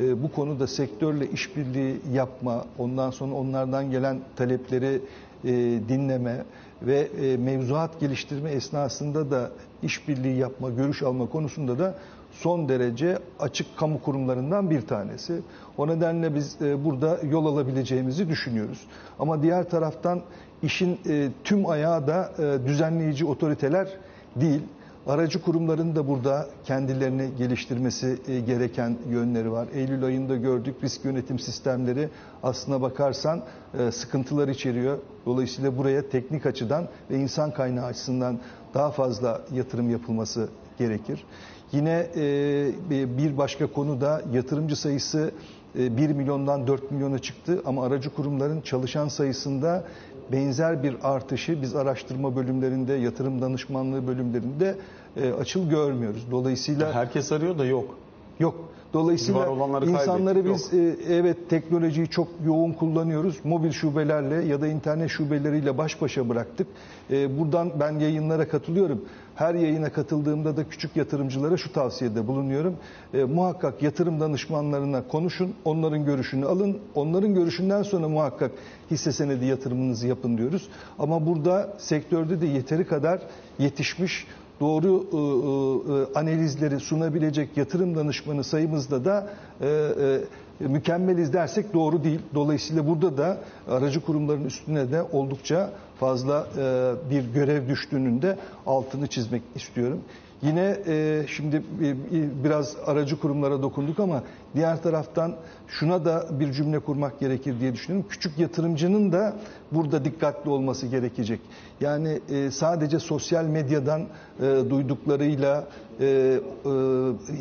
e, 0.00 0.22
bu 0.22 0.32
konuda 0.32 0.66
sektörle 0.66 1.30
işbirliği 1.30 2.00
yapma, 2.12 2.64
ondan 2.78 3.10
sonra 3.10 3.34
onlardan 3.34 3.90
gelen 3.90 4.20
talepleri 4.36 5.00
e, 5.44 5.50
dinleme 5.88 6.44
ve 6.82 7.00
e, 7.00 7.36
mevzuat 7.36 8.00
geliştirme 8.00 8.50
esnasında 8.50 9.30
da 9.30 9.50
işbirliği 9.82 10.38
yapma, 10.38 10.70
görüş 10.70 11.02
alma 11.02 11.26
konusunda 11.26 11.78
da 11.78 11.94
son 12.32 12.68
derece 12.68 13.18
açık 13.40 13.76
kamu 13.76 14.02
kurumlarından 14.02 14.70
bir 14.70 14.80
tanesi. 14.80 15.40
O 15.78 15.88
nedenle 15.88 16.34
biz 16.34 16.62
e, 16.62 16.84
burada 16.84 17.18
yol 17.30 17.46
alabileceğimizi 17.46 18.28
düşünüyoruz. 18.28 18.80
Ama 19.18 19.42
diğer 19.42 19.70
taraftan 19.70 20.20
işin 20.62 21.00
e, 21.08 21.28
tüm 21.44 21.66
ayağı 21.66 22.06
da 22.06 22.32
düzenleyici 22.66 23.26
otoriteler 23.26 23.88
değil. 24.36 24.62
Aracı 25.06 25.42
kurumların 25.42 25.96
da 25.96 26.08
burada 26.08 26.48
kendilerini 26.64 27.30
geliştirmesi 27.38 28.18
e, 28.28 28.40
gereken 28.40 28.96
yönleri 29.10 29.52
var. 29.52 29.68
Eylül 29.74 30.04
ayında 30.04 30.36
gördük 30.36 30.74
risk 30.82 31.04
yönetim 31.04 31.38
sistemleri 31.38 32.08
aslına 32.42 32.82
bakarsan 32.82 33.42
e, 33.78 33.90
sıkıntılar 33.90 34.48
içeriyor. 34.48 34.98
Dolayısıyla 35.26 35.78
buraya 35.78 36.08
teknik 36.08 36.46
açıdan 36.46 36.88
ve 37.10 37.18
insan 37.18 37.54
kaynağı 37.54 37.84
açısından 37.84 38.38
daha 38.74 38.90
fazla 38.90 39.40
yatırım 39.52 39.90
yapılması 39.90 40.48
gerekir. 40.78 41.24
Yine 41.72 42.06
e, 42.16 43.18
bir 43.18 43.38
başka 43.38 43.72
konu 43.72 44.00
da 44.00 44.22
yatırımcı 44.32 44.76
sayısı 44.76 45.30
1 45.74 46.10
milyondan 46.10 46.66
4 46.66 46.90
milyona 46.90 47.18
çıktı 47.18 47.62
ama 47.64 47.84
aracı 47.84 48.10
kurumların 48.14 48.60
çalışan 48.60 49.08
sayısında 49.08 49.84
benzer 50.32 50.82
bir 50.82 50.96
artışı 51.02 51.62
biz 51.62 51.76
araştırma 51.76 52.36
bölümlerinde, 52.36 52.92
yatırım 52.92 53.42
danışmanlığı 53.42 54.06
bölümlerinde 54.06 54.76
e, 55.16 55.32
açıl 55.32 55.70
görmüyoruz. 55.70 56.26
Dolayısıyla 56.30 56.94
Herkes 56.94 57.32
arıyor 57.32 57.58
da 57.58 57.64
yok. 57.64 57.94
yok. 58.40 58.54
Dolayısıyla 58.92 59.48
insanları 59.86 60.44
biz 60.44 60.74
e, 60.74 60.96
evet 61.08 61.50
teknolojiyi 61.50 62.08
çok 62.08 62.28
yoğun 62.46 62.72
kullanıyoruz. 62.72 63.36
Mobil 63.44 63.70
şubelerle 63.70 64.34
ya 64.34 64.60
da 64.60 64.66
internet 64.66 65.10
şubeleriyle 65.10 65.78
baş 65.78 66.02
başa 66.02 66.28
bıraktık. 66.28 66.66
E, 67.10 67.38
buradan 67.38 67.72
ben 67.80 67.98
yayınlara 67.98 68.48
katılıyorum. 68.48 69.04
Her 69.34 69.54
yayına 69.54 69.92
katıldığımda 69.92 70.56
da 70.56 70.68
küçük 70.68 70.96
yatırımcılara 70.96 71.56
şu 71.56 71.72
tavsiyede 71.72 72.26
bulunuyorum. 72.26 72.76
E, 73.14 73.24
muhakkak 73.24 73.82
yatırım 73.82 74.20
danışmanlarına 74.20 75.08
konuşun, 75.08 75.54
onların 75.64 76.04
görüşünü 76.04 76.46
alın. 76.46 76.78
Onların 76.94 77.34
görüşünden 77.34 77.82
sonra 77.82 78.08
muhakkak 78.08 78.50
hisse 78.90 79.12
senedi 79.12 79.44
yatırımınızı 79.44 80.06
yapın 80.06 80.38
diyoruz. 80.38 80.68
Ama 80.98 81.26
burada 81.26 81.74
sektörde 81.78 82.40
de 82.40 82.46
yeteri 82.46 82.86
kadar 82.86 83.20
yetişmiş 83.58 84.26
doğru 84.60 85.06
e, 85.12 85.16
e, 85.16 86.20
analizleri 86.20 86.80
sunabilecek 86.80 87.56
yatırım 87.56 87.96
danışmanı 87.96 88.44
sayımızda 88.44 89.04
da 89.04 89.30
e, 89.60 89.66
e, 89.66 90.20
mükemmeliz 90.60 91.32
dersek 91.32 91.74
doğru 91.74 92.04
değil. 92.04 92.20
Dolayısıyla 92.34 92.86
burada 92.86 93.18
da 93.18 93.38
aracı 93.68 94.00
kurumların 94.00 94.44
üstüne 94.44 94.92
de 94.92 95.02
oldukça 95.02 95.70
fazla 96.00 96.46
e, 96.58 96.92
bir 97.10 97.24
görev 97.34 97.68
düştüğünün 97.68 98.22
de 98.22 98.38
altını 98.66 99.06
çizmek 99.06 99.42
istiyorum. 99.54 100.00
Yine 100.42 100.76
e, 100.86 101.24
şimdi 101.28 101.56
e, 101.56 102.44
biraz 102.44 102.76
aracı 102.86 103.20
kurumlara 103.20 103.62
dokunduk 103.62 104.00
ama 104.00 104.22
diğer 104.54 104.82
taraftan 104.82 105.34
şuna 105.68 106.04
da 106.04 106.26
bir 106.40 106.52
cümle 106.52 106.78
kurmak 106.78 107.20
gerekir 107.20 107.60
diye 107.60 107.72
düşünüyorum. 107.74 108.08
Küçük 108.10 108.38
yatırımcının 108.38 109.12
da 109.12 109.36
burada 109.72 110.04
dikkatli 110.04 110.50
olması 110.50 110.86
gerekecek. 110.86 111.40
Yani 111.80 112.20
e, 112.30 112.50
sadece 112.50 112.98
sosyal 112.98 113.44
medyadan 113.44 114.00
e, 114.00 114.70
duyduklarıyla 114.70 115.64
e, 116.00 116.06
e, 116.06 116.40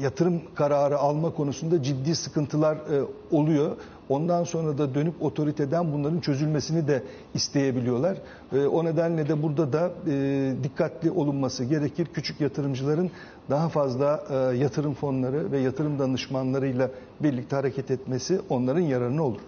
yatırım 0.01 0.41
kararı 0.55 0.97
alma 0.97 1.33
konusunda 1.33 1.83
ciddi 1.83 2.15
sıkıntılar 2.15 2.75
e, 2.75 3.03
oluyor. 3.31 3.77
Ondan 4.09 4.43
sonra 4.43 4.77
da 4.77 4.95
dönüp 4.95 5.23
otoriteden 5.23 5.93
bunların 5.93 6.19
çözülmesini 6.19 6.87
de 6.87 7.03
isteyebiliyorlar. 7.33 8.17
E, 8.53 8.65
o 8.65 8.85
nedenle 8.85 9.29
de 9.29 9.43
burada 9.43 9.73
da 9.73 9.91
e, 10.07 10.53
dikkatli 10.63 11.11
olunması 11.11 11.63
gerekir. 11.63 12.07
Küçük 12.13 12.41
yatırımcıların 12.41 13.11
daha 13.49 13.69
fazla 13.69 14.23
e, 14.29 14.57
yatırım 14.57 14.93
fonları 14.93 15.51
ve 15.51 15.59
yatırım 15.59 15.99
danışmanlarıyla 15.99 16.89
birlikte 17.19 17.55
hareket 17.55 17.91
etmesi 17.91 18.41
onların 18.49 18.81
yararına 18.81 19.23
olur. 19.23 19.39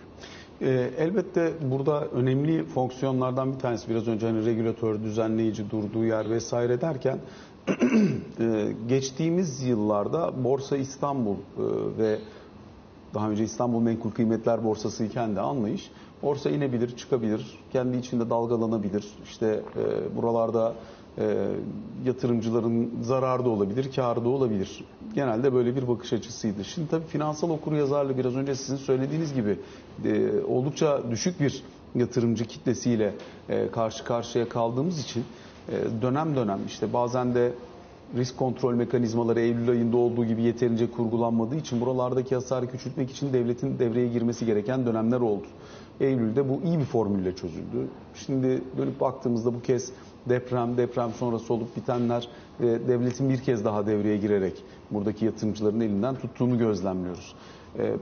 Ee, 0.61 0.89
elbette 0.97 1.53
burada 1.71 2.05
önemli 2.07 2.63
fonksiyonlardan 2.65 3.53
bir 3.53 3.59
tanesi 3.59 3.89
biraz 3.89 4.07
önce 4.07 4.25
hani 4.27 4.45
regülatör, 4.45 5.03
düzenleyici 5.03 5.69
durduğu 5.69 6.05
yer 6.05 6.29
vesaire 6.29 6.81
derken 6.81 7.19
e, 8.39 8.73
geçtiğimiz 8.87 9.63
yıllarda 9.63 10.43
Borsa 10.43 10.77
İstanbul 10.77 11.35
e, 11.35 11.37
ve 11.97 12.19
daha 13.15 13.29
önce 13.29 13.43
İstanbul 13.43 13.81
Menkul 13.81 14.11
Kıymetler 14.11 14.63
Borsası 14.63 15.03
iken 15.03 15.35
de 15.35 15.41
anlayış 15.41 15.91
borsa 16.23 16.49
inebilir, 16.49 16.97
çıkabilir, 16.97 17.59
kendi 17.71 17.97
içinde 17.97 18.29
dalgalanabilir. 18.29 19.05
İşte 19.23 19.61
e, 19.75 20.15
buralarda 20.15 20.73
e, 21.17 21.47
yatırımcıların 22.05 22.91
zararı 23.01 23.45
da 23.45 23.49
olabilir, 23.49 23.91
karı 23.95 24.25
da 24.25 24.29
olabilir. 24.29 24.83
Genelde 25.15 25.53
böyle 25.53 25.75
bir 25.75 25.87
bakış 25.87 26.13
açısıydı. 26.13 26.63
Şimdi 26.65 26.89
tabii 26.89 27.05
finansal 27.05 27.49
okuryazarlığı 27.49 28.17
biraz 28.17 28.35
önce 28.35 28.55
sizin 28.55 28.77
söylediğiniz 28.77 29.33
gibi 29.33 29.59
e, 30.05 30.41
oldukça 30.47 31.01
düşük 31.11 31.39
bir 31.39 31.63
yatırımcı 31.95 32.45
kitlesiyle 32.45 33.13
e, 33.49 33.71
karşı 33.71 34.03
karşıya 34.03 34.49
kaldığımız 34.49 34.99
için 34.99 35.23
e, 35.69 36.01
dönem 36.01 36.35
dönem 36.35 36.59
işte 36.67 36.93
bazen 36.93 37.35
de 37.35 37.51
risk 38.17 38.37
kontrol 38.37 38.73
mekanizmaları 38.73 39.39
Eylül 39.39 39.69
ayında 39.69 39.97
olduğu 39.97 40.25
gibi 40.25 40.41
yeterince 40.43 40.91
kurgulanmadığı 40.91 41.55
için 41.55 41.81
buralardaki 41.81 42.35
hasarı 42.35 42.67
küçültmek 42.67 43.11
için 43.11 43.33
devletin 43.33 43.79
devreye 43.79 44.07
girmesi 44.07 44.45
gereken 44.45 44.85
dönemler 44.85 45.19
oldu. 45.19 45.45
Eylül'de 45.99 46.49
bu 46.49 46.61
iyi 46.65 46.79
bir 46.79 46.85
formülle 46.85 47.35
çözüldü. 47.35 47.87
Şimdi 48.15 48.61
dönüp 48.77 49.01
baktığımızda 49.01 49.53
bu 49.53 49.61
kez 49.61 49.91
deprem, 50.29 50.77
deprem 50.77 51.11
sonrası 51.13 51.53
olup 51.53 51.75
bitenler 51.75 52.27
ve 52.61 52.87
devletin 52.87 53.29
bir 53.29 53.37
kez 53.37 53.65
daha 53.65 53.87
devreye 53.87 54.17
girerek 54.17 54.63
buradaki 54.91 55.25
yatırımcıların 55.25 55.79
elinden 55.79 56.15
tuttuğunu 56.15 56.57
gözlemliyoruz. 56.57 57.35
Ee, 57.79 57.95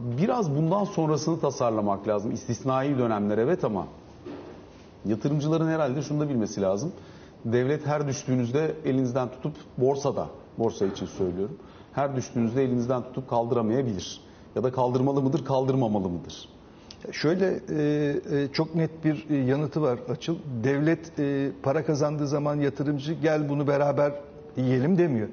biraz 0.00 0.56
bundan 0.56 0.84
sonrasını 0.84 1.40
tasarlamak 1.40 2.08
lazım. 2.08 2.32
İstisnai 2.32 2.98
dönemler 2.98 3.38
evet 3.38 3.64
ama 3.64 3.86
yatırımcıların 5.04 5.68
herhalde 5.68 6.02
şunu 6.02 6.20
da 6.20 6.28
bilmesi 6.28 6.60
lazım. 6.60 6.92
Devlet 7.44 7.86
her 7.86 8.08
düştüğünüzde 8.08 8.74
elinizden 8.84 9.28
tutup 9.28 9.54
borsada, 9.78 10.28
borsa 10.58 10.86
için 10.86 11.06
söylüyorum. 11.06 11.58
Her 11.92 12.16
düştüğünüzde 12.16 12.64
elinizden 12.64 13.02
tutup 13.02 13.30
kaldıramayabilir. 13.30 14.20
Ya 14.56 14.62
da 14.62 14.72
kaldırmalı 14.72 15.22
mıdır, 15.22 15.44
kaldırmamalı 15.44 16.08
mıdır? 16.08 16.48
Şöyle 17.12 17.60
e, 17.70 18.14
e, 18.36 18.48
çok 18.52 18.74
net 18.74 19.04
bir 19.04 19.26
e, 19.30 19.36
yanıtı 19.36 19.82
var 19.82 19.98
Açıl. 20.08 20.36
Devlet 20.64 21.12
para 21.62 21.84
kazandığı 21.84 22.26
zaman 22.26 22.56
yatırımcı 22.56 23.12
gel 23.12 23.48
bunu 23.48 23.66
beraber 23.66 24.12
yiyelim 24.56 24.98
demiyor. 24.98 25.28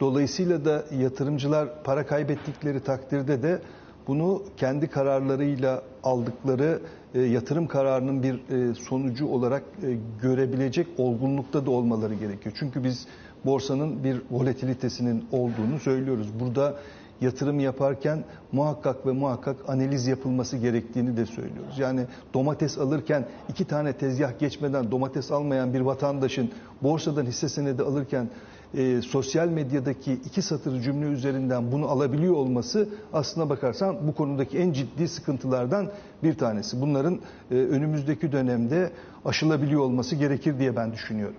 Dolayısıyla 0.00 0.64
da 0.64 0.84
yatırımcılar 0.98 1.82
para 1.84 2.06
kaybettikleri 2.06 2.80
takdirde 2.80 3.42
de 3.42 3.62
bunu 4.06 4.42
kendi 4.56 4.88
kararlarıyla 4.88 5.82
aldıkları 6.04 6.80
e, 7.14 7.20
yatırım 7.20 7.66
kararının 7.66 8.22
bir 8.22 8.34
e, 8.34 8.74
sonucu 8.74 9.26
olarak 9.26 9.62
e, 9.82 9.96
görebilecek 10.22 10.86
olgunlukta 10.98 11.66
da 11.66 11.70
olmaları 11.70 12.14
gerekiyor. 12.14 12.54
Çünkü 12.58 12.84
biz 12.84 13.06
borsanın 13.44 14.04
bir 14.04 14.22
volatilitesinin 14.30 15.24
olduğunu 15.32 15.78
söylüyoruz. 15.78 16.26
Burada 16.40 16.74
yatırım 17.20 17.60
yaparken 17.60 18.24
muhakkak 18.52 19.06
ve 19.06 19.12
muhakkak 19.12 19.56
analiz 19.68 20.06
yapılması 20.06 20.56
gerektiğini 20.56 21.16
de 21.16 21.26
söylüyoruz. 21.26 21.78
Yani 21.78 22.06
domates 22.34 22.78
alırken 22.78 23.26
iki 23.48 23.64
tane 23.64 23.92
tezgah 23.92 24.38
geçmeden 24.38 24.90
domates 24.90 25.32
almayan 25.32 25.74
bir 25.74 25.80
vatandaşın 25.80 26.50
borsadan 26.82 27.26
hisse 27.26 27.48
senedi 27.48 27.82
alırken 27.82 28.28
e, 28.74 29.02
sosyal 29.02 29.48
medyadaki 29.48 30.12
iki 30.12 30.42
satır 30.42 30.80
cümle 30.80 31.06
üzerinden 31.06 31.72
bunu 31.72 31.88
alabiliyor 31.88 32.34
olması 32.34 32.88
aslına 33.12 33.50
bakarsan 33.50 33.96
bu 34.08 34.14
konudaki 34.14 34.58
en 34.58 34.72
ciddi 34.72 35.08
sıkıntılardan 35.08 35.90
bir 36.22 36.34
tanesi. 36.38 36.80
Bunların 36.80 37.18
e, 37.50 37.54
önümüzdeki 37.54 38.32
dönemde 38.32 38.90
aşılabiliyor 39.24 39.80
olması 39.80 40.16
gerekir 40.16 40.58
diye 40.58 40.76
ben 40.76 40.92
düşünüyorum. 40.92 41.36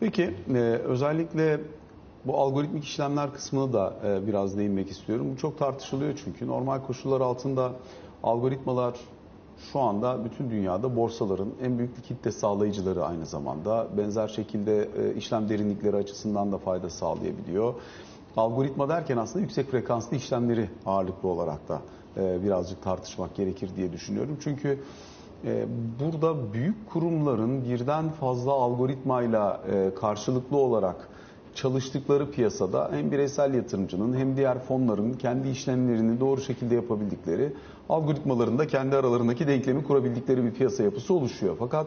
Peki 0.00 0.34
e, 0.54 0.58
özellikle 0.84 1.60
bu 2.24 2.38
algoritmik 2.38 2.84
işlemler 2.84 3.32
kısmını 3.32 3.72
da 3.72 3.94
e, 4.04 4.26
biraz 4.26 4.58
değinmek 4.58 4.90
istiyorum. 4.90 5.26
Bu 5.32 5.36
çok 5.36 5.58
tartışılıyor 5.58 6.20
çünkü 6.24 6.46
normal 6.46 6.80
koşullar 6.82 7.20
altında 7.20 7.72
algoritmalar 8.22 8.94
şu 9.72 9.80
anda 9.80 10.24
bütün 10.24 10.50
dünyada 10.50 10.96
borsaların 10.96 11.48
en 11.62 11.78
büyük 11.78 12.04
kitle 12.04 12.32
sağlayıcıları 12.32 13.04
aynı 13.04 13.26
zamanda. 13.26 13.86
Benzer 13.96 14.28
şekilde 14.28 14.88
e, 14.98 15.14
işlem 15.14 15.48
derinlikleri 15.48 15.96
açısından 15.96 16.52
da 16.52 16.58
fayda 16.58 16.90
sağlayabiliyor. 16.90 17.74
Algoritma 18.36 18.88
derken 18.88 19.16
aslında 19.16 19.40
yüksek 19.40 19.70
frekanslı 19.70 20.16
işlemleri 20.16 20.70
ağırlıklı 20.86 21.28
olarak 21.28 21.68
da 21.68 21.80
e, 22.16 22.42
birazcık 22.44 22.82
tartışmak 22.82 23.34
gerekir 23.34 23.70
diye 23.76 23.92
düşünüyorum. 23.92 24.38
Çünkü 24.40 24.78
e, 25.44 25.66
burada 26.00 26.52
büyük 26.52 26.90
kurumların 26.90 27.64
birden 27.64 28.10
fazla 28.10 28.52
algoritmayla 28.52 29.60
karşılıklı 30.00 30.56
olarak 30.56 31.08
çalıştıkları 31.62 32.30
piyasada 32.30 32.90
hem 32.92 33.12
bireysel 33.12 33.54
yatırımcının 33.54 34.16
hem 34.16 34.36
diğer 34.36 34.58
fonların 34.58 35.12
kendi 35.12 35.48
işlemlerini 35.48 36.20
doğru 36.20 36.40
şekilde 36.40 36.74
yapabildikleri, 36.74 37.52
algoritmalarında 37.88 38.66
kendi 38.66 38.96
aralarındaki 38.96 39.46
denklemi 39.48 39.84
kurabildikleri 39.84 40.44
bir 40.44 40.50
piyasa 40.50 40.82
yapısı 40.82 41.14
oluşuyor. 41.14 41.56
Fakat 41.58 41.86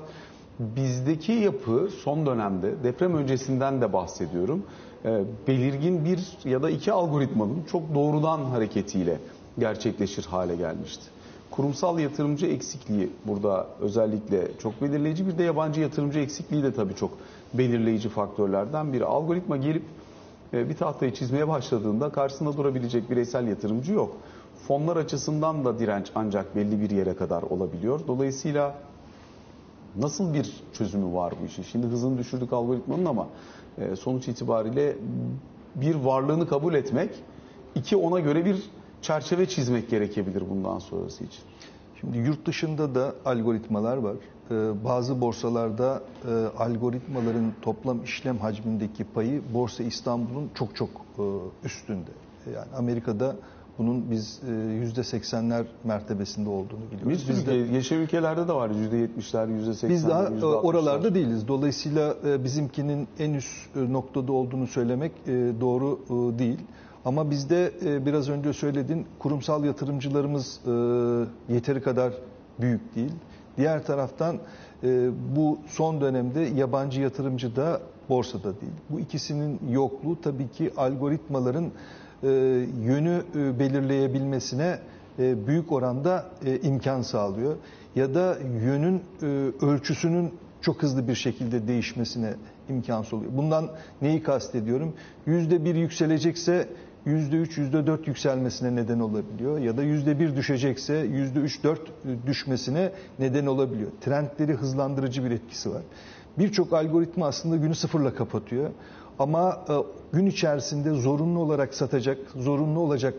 bizdeki 0.60 1.32
yapı 1.32 1.90
son 2.04 2.26
dönemde 2.26 2.84
deprem 2.84 3.16
öncesinden 3.16 3.82
de 3.82 3.94
bahsediyorum. 3.94 4.64
e, 5.06 5.24
belirgin 5.48 6.06
bir 6.06 6.50
ya 6.50 6.64
da 6.64 6.70
iki 6.70 6.92
algoritmanın 6.92 7.64
çok 7.72 7.96
doğrudan 7.96 8.46
hareketiyle 8.46 9.20
gerçekleşir 9.60 10.26
hale 10.26 10.56
gelmişti. 10.56 11.04
Kurumsal 11.52 12.00
yatırımcı 12.00 12.46
eksikliği 12.46 13.10
burada 13.28 13.68
özellikle 13.80 14.58
çok 14.58 14.82
belirleyici. 14.82 15.28
Bir 15.28 15.38
de 15.38 15.44
yabancı 15.44 15.82
yatırımcı 15.82 16.20
eksikliği 16.20 16.64
de 16.64 16.74
tabii 16.74 16.96
çok 16.96 17.12
belirleyici 17.54 18.10
faktörlerden 18.10 18.94
biri. 18.94 19.06
Algoritma 19.06 19.58
gelip 19.58 19.84
e, 20.54 20.70
bir 20.70 20.78
tahtayı 20.78 21.14
çizmeye 21.14 21.48
başladığında 21.48 22.10
karşısında 22.10 22.58
durabilecek 22.58 23.10
bireysel 23.10 23.48
yatırımcı 23.48 23.94
yok. 23.94 24.18
Fonlar 24.68 24.98
açısından 24.98 25.66
da 25.66 25.80
direnç 25.80 26.12
ancak 26.16 26.56
belli 26.56 26.82
bir 26.82 26.90
yere 26.90 27.16
kadar 27.16 27.42
olabiliyor. 27.42 28.00
Dolayısıyla 28.08 28.76
nasıl 29.96 30.34
bir 30.34 30.64
çözümü 30.74 31.16
var 31.16 31.34
bu 31.42 31.46
işin? 31.46 31.64
Şimdi 31.64 31.88
hızını 31.88 32.18
düşürdük 32.18 32.54
algoritmanın 32.54 33.06
ama 33.06 33.28
e, 33.78 33.96
sonuç 33.96 34.28
itibariyle 34.28 34.96
bir 35.76 35.96
varlığını 35.96 36.48
kabul 36.48 36.74
etmek, 36.74 37.10
iki 37.76 37.96
ona 37.96 38.20
göre 38.20 38.46
bir 38.46 38.70
çerçeve 39.02 39.46
çizmek 39.46 39.90
gerekebilir 39.90 40.44
bundan 40.50 40.80
sonrası 40.80 41.24
için. 41.24 41.42
Şimdi 42.00 42.18
yurt 42.18 42.46
dışında 42.46 42.96
da 42.96 43.14
algoritmalar 43.26 43.98
var. 43.98 44.16
Ee, 44.52 44.86
Bazı 44.86 45.22
borsalarda 45.22 46.02
e, 46.28 46.34
algoritmaların 46.58 47.54
toplam 47.62 48.04
işlem 48.04 48.38
hacmindeki 48.38 49.04
payı 49.04 49.42
Borsa 49.54 49.84
İstanbul'un 49.84 50.50
çok 50.56 50.76
çok 50.76 50.90
e, 50.90 51.24
üstünde. 51.66 52.12
Yani 52.56 52.68
Amerika'da 52.78 53.36
bunun 53.78 54.12
biz 54.12 54.40
e, 54.50 54.52
yüzde 54.54 55.04
seksenler 55.04 55.66
mertebesinde 55.84 56.50
olduğunu 56.50 56.80
biliyoruz. 56.92 57.26
Biz 57.30 57.38
Biz 57.38 57.48
de- 57.48 57.54
yaşayan 57.54 58.02
ülkelerde 58.02 58.48
de 58.48 58.54
var 58.54 58.70
%70'ler, 58.70 59.48
%80'ler, 59.48 59.90
Biz 59.90 60.08
daha 60.08 60.24
e, 60.24 60.28
%60'lar. 60.28 60.44
oralarda 60.62 61.16
değiliz. 61.16 61.48
Dolayısıyla 61.48 62.16
bizimkinin 62.44 63.08
en 63.20 63.34
üst 63.34 63.76
noktada 63.76 64.32
olduğunu 64.32 64.68
söylemek 64.68 65.12
doğru 65.62 66.00
değil. 66.40 66.60
Ama 67.06 67.32
bizde 67.32 67.72
e, 67.86 68.06
biraz 68.06 68.30
önce 68.30 68.54
söyledin 68.54 69.06
kurumsal 69.20 69.66
yatırımcılarımız 69.66 70.60
e, 70.68 71.54
yeteri 71.54 71.82
kadar 71.82 72.14
büyük 72.62 72.96
değil. 72.96 73.12
Diğer 73.58 73.86
taraftan 73.86 74.38
e, 74.84 75.10
bu 75.36 75.60
son 75.68 76.02
dönemde 76.02 76.40
yabancı 76.42 77.02
yatırımcı 77.02 77.56
da 77.56 77.82
borsada 78.10 78.62
değil. 78.62 78.74
Bu 78.90 79.00
ikisinin 79.00 79.60
yokluğu 79.72 80.22
tabii 80.22 80.48
ki 80.48 80.72
algoritmaların 80.78 81.72
yönü 82.84 83.24
belirleyebilmesine 83.60 84.80
büyük 85.18 85.72
oranda 85.72 86.26
imkan 86.64 87.02
sağlıyor. 87.02 87.56
Ya 87.96 88.14
da 88.14 88.38
yönün 88.66 89.02
ölçüsünün 89.62 90.34
çok 90.62 90.84
hızlı 90.84 91.08
bir 91.08 91.16
şekilde 91.16 91.68
değişmesine 91.68 92.34
imkan 92.70 93.02
sağlıyor. 93.04 93.32
Bundan 93.38 93.70
neyi 94.02 94.24
kastediyorum? 94.24 94.94
Yüzde 95.26 95.66
bir 95.66 95.76
yükselecekse 95.76 96.68
yüzde 97.06 97.36
üç, 97.36 97.58
yüzde 97.58 97.88
dört 97.88 98.08
yükselmesine 98.08 98.76
neden 98.76 99.00
olabiliyor. 99.00 99.58
Ya 99.58 99.78
da 99.78 99.84
yüzde 99.84 100.20
bir 100.20 100.36
düşecekse 100.36 100.96
yüzde 100.96 101.40
üç, 101.40 101.64
dört 101.64 101.82
düşmesine 102.28 102.92
neden 103.20 103.46
olabiliyor. 103.46 103.92
Trendleri 104.02 104.54
hızlandırıcı 104.54 105.26
bir 105.26 105.32
etkisi 105.32 105.74
var. 105.74 105.82
Birçok 106.40 106.74
algoritma 106.74 107.28
aslında 107.28 107.58
günü 107.58 107.76
sıfırla 107.76 108.16
kapatıyor. 108.16 108.70
Ama 109.20 109.66
e, 109.70 109.74
gün 110.14 110.26
içerisinde 110.26 110.92
zorunlu 110.92 111.40
olarak 111.40 111.74
satacak, 111.74 112.18
zorunlu 112.36 112.80
olacak, 112.80 113.14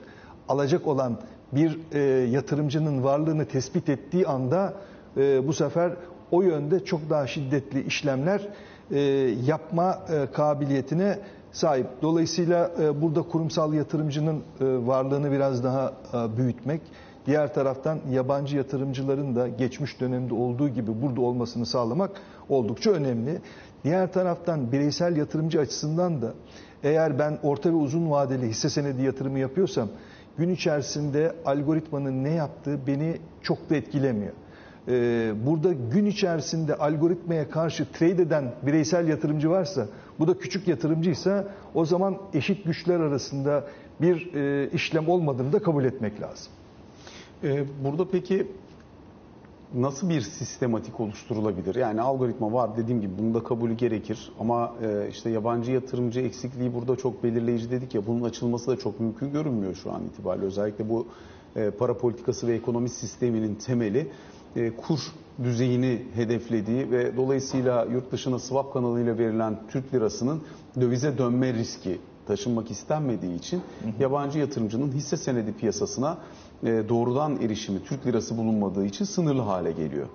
alacak 0.49 0.87
olan 0.87 1.19
bir 1.53 1.79
e, 1.93 2.01
yatırımcının 2.31 3.05
varlığını 3.05 3.45
tespit 3.45 3.89
ettiği 3.89 4.27
anda 4.27 4.75
e, 5.17 5.49
bu 5.49 5.53
sefer 5.53 5.93
o 6.31 6.43
yönde 6.43 6.85
çok 6.85 7.11
daha 7.11 7.27
şiddetli 7.27 7.87
işlemler 7.87 8.49
yapma 9.47 9.99
kabiliyetine 10.33 11.19
sahip. 11.53 11.87
Dolayısıyla 12.03 12.71
e, 12.81 13.03
burada 13.03 13.23
kurumsal 13.23 13.75
yatırımcının 13.75 14.37
e, 14.37 14.43
varlığını 14.61 15.33
biraz 15.33 15.65
daha 15.65 15.93
e, 16.15 16.37
büyütmek, 16.37 16.81
diğer 17.27 17.55
taraftan 17.55 17.99
yabancı 18.11 18.57
yatırımcıların 18.57 19.37
da 19.37 19.49
geçmiş 19.49 20.01
dönemde 20.01 20.35
olduğu 20.35 20.69
gibi 20.69 21.03
burada 21.03 21.21
olmasını 21.21 21.67
sağlamak 21.67 22.11
oldukça 22.49 22.91
önemli. 22.91 23.41
Diğer 23.85 24.13
taraftan 24.13 24.73
bireysel 24.73 25.17
yatırımcı 25.17 25.61
açısından 25.61 26.23
da 26.23 26.33
eğer 26.83 27.19
ben 27.19 27.39
orta 27.43 27.71
ve 27.71 27.75
uzun 27.75 28.11
vadeli 28.11 28.49
hisse 28.49 28.69
senedi 28.69 29.03
yatırımı 29.03 29.39
yapıyorsam 29.39 29.89
gün 30.39 30.51
içerisinde 30.51 31.35
algoritmanın 31.45 32.25
ne 32.25 32.31
yaptığı 32.31 32.87
beni 32.87 33.17
çok 33.43 33.71
da 33.71 33.77
etkilemiyor. 33.77 34.33
Ee, 34.89 35.33
burada 35.47 35.73
gün 35.73 36.07
içerisinde 36.07 36.75
algoritmaya 36.75 37.51
karşı 37.51 37.93
trade 37.93 38.23
eden 38.23 38.53
bireysel 38.67 39.09
yatırımcı 39.09 39.51
varsa, 39.51 39.87
bu 40.19 40.29
da 40.29 40.39
küçük 40.39 40.69
yatırımcıysa 40.69 41.49
o 41.75 41.85
zaman 41.85 42.19
eşit 42.35 42.65
güçler 42.65 43.01
arasında 43.01 43.65
bir 44.01 44.35
e, 44.35 44.71
işlem 44.71 45.09
olmadığını 45.09 45.53
da 45.53 45.59
kabul 45.59 45.85
etmek 45.85 46.21
lazım. 46.21 46.53
Ee, 47.45 47.65
Burada 47.85 48.09
peki 48.09 48.47
nasıl 49.75 50.09
bir 50.09 50.21
sistematik 50.21 51.01
oluşturulabilir? 51.01 51.75
Yani 51.75 52.01
algoritma 52.01 52.53
var 52.53 52.77
dediğim 52.77 53.01
gibi 53.01 53.19
bunda 53.19 53.45
kabulü 53.45 53.75
gerekir 53.75 54.33
ama 54.41 54.73
e, 54.83 55.09
işte 55.11 55.31
yabancı 55.31 55.73
yatırımcı 55.73 56.21
eksikliği 56.21 56.75
burada 56.75 56.97
çok 56.97 57.25
belirleyici 57.25 57.71
dedik 57.71 57.95
ya 57.95 58.07
bunun 58.07 58.23
açılması 58.23 58.71
da 58.71 58.79
çok 58.79 59.01
mümkün 59.01 59.33
görünmüyor 59.33 59.75
şu 59.75 59.93
an 59.93 60.03
itibariyle. 60.05 60.47
Özellikle 60.47 60.89
bu 60.89 61.07
e, 61.57 61.71
para 61.71 61.99
politikası 61.99 62.47
ve 62.47 62.55
ekonomi 62.55 62.89
sisteminin 62.89 63.55
temeli 63.55 64.11
e, 64.57 64.77
kur 64.77 65.01
düzeyini 65.45 66.03
hedeflediği 66.15 66.91
ve 66.91 67.17
dolayısıyla 67.17 67.85
yurt 67.85 68.13
dışına 68.13 68.39
swap 68.39 68.73
kanalıyla 68.73 69.19
verilen 69.19 69.59
Türk 69.71 69.95
lirasının 69.95 70.43
dövize 70.81 71.19
dönme 71.19 71.55
riski 71.55 71.99
taşınmak 72.27 72.71
istenmediği 72.71 73.35
için 73.39 73.61
yabancı 74.01 74.39
yatırımcının 74.39 74.93
hisse 74.93 75.17
senedi 75.17 75.53
piyasasına 75.53 76.19
e, 76.65 76.83
doğrudan 76.89 77.41
erişimi 77.43 77.85
Türk 77.85 78.07
lirası 78.07 78.37
bulunmadığı 78.39 78.85
için 78.87 79.05
sınırlı 79.05 79.43
hale 79.43 79.73
geliyor. 79.73 80.07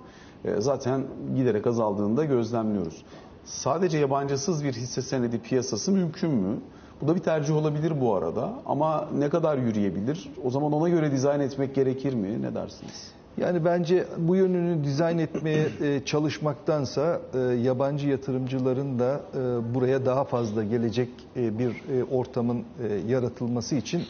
E, 0.44 0.60
Zaten 0.60 1.02
giderek 1.36 1.66
azaldığında 1.66 2.24
gözlemliyoruz. 2.24 3.04
Sadece 3.44 3.98
yabancısız 3.98 4.64
bir 4.64 4.72
hisse 4.72 5.02
senedi 5.02 5.38
piyasası 5.38 5.92
mümkün 5.92 6.30
mü? 6.30 6.56
Bu 7.02 7.08
da 7.08 7.14
bir 7.14 7.20
tercih 7.20 7.56
olabilir 7.56 8.00
bu 8.00 8.14
arada 8.14 8.52
ama 8.66 9.08
ne 9.18 9.28
kadar 9.28 9.58
yürüyebilir? 9.58 10.30
O 10.44 10.50
zaman 10.50 10.72
ona 10.72 10.88
göre 10.88 11.12
dizayn 11.12 11.40
etmek 11.40 11.74
gerekir 11.74 12.14
mi? 12.14 12.42
Ne 12.42 12.54
dersiniz? 12.54 13.12
Yani 13.40 13.64
bence 13.64 14.06
bu 14.18 14.36
yönünü 14.36 14.84
dizayn 14.84 15.18
etmeye 15.18 15.68
e, 15.82 16.04
çalışmaktansa 16.04 17.20
e, 17.34 17.38
yabancı 17.38 18.08
yatırımcıların 18.08 18.98
da 18.98 19.20
e, 19.34 19.74
buraya 19.74 20.06
daha 20.06 20.24
fazla 20.24 20.64
gelecek 20.64 21.08
bir 21.36 21.72
ortamın 22.10 22.64
yaratılması 23.08 23.74
için 23.74 24.02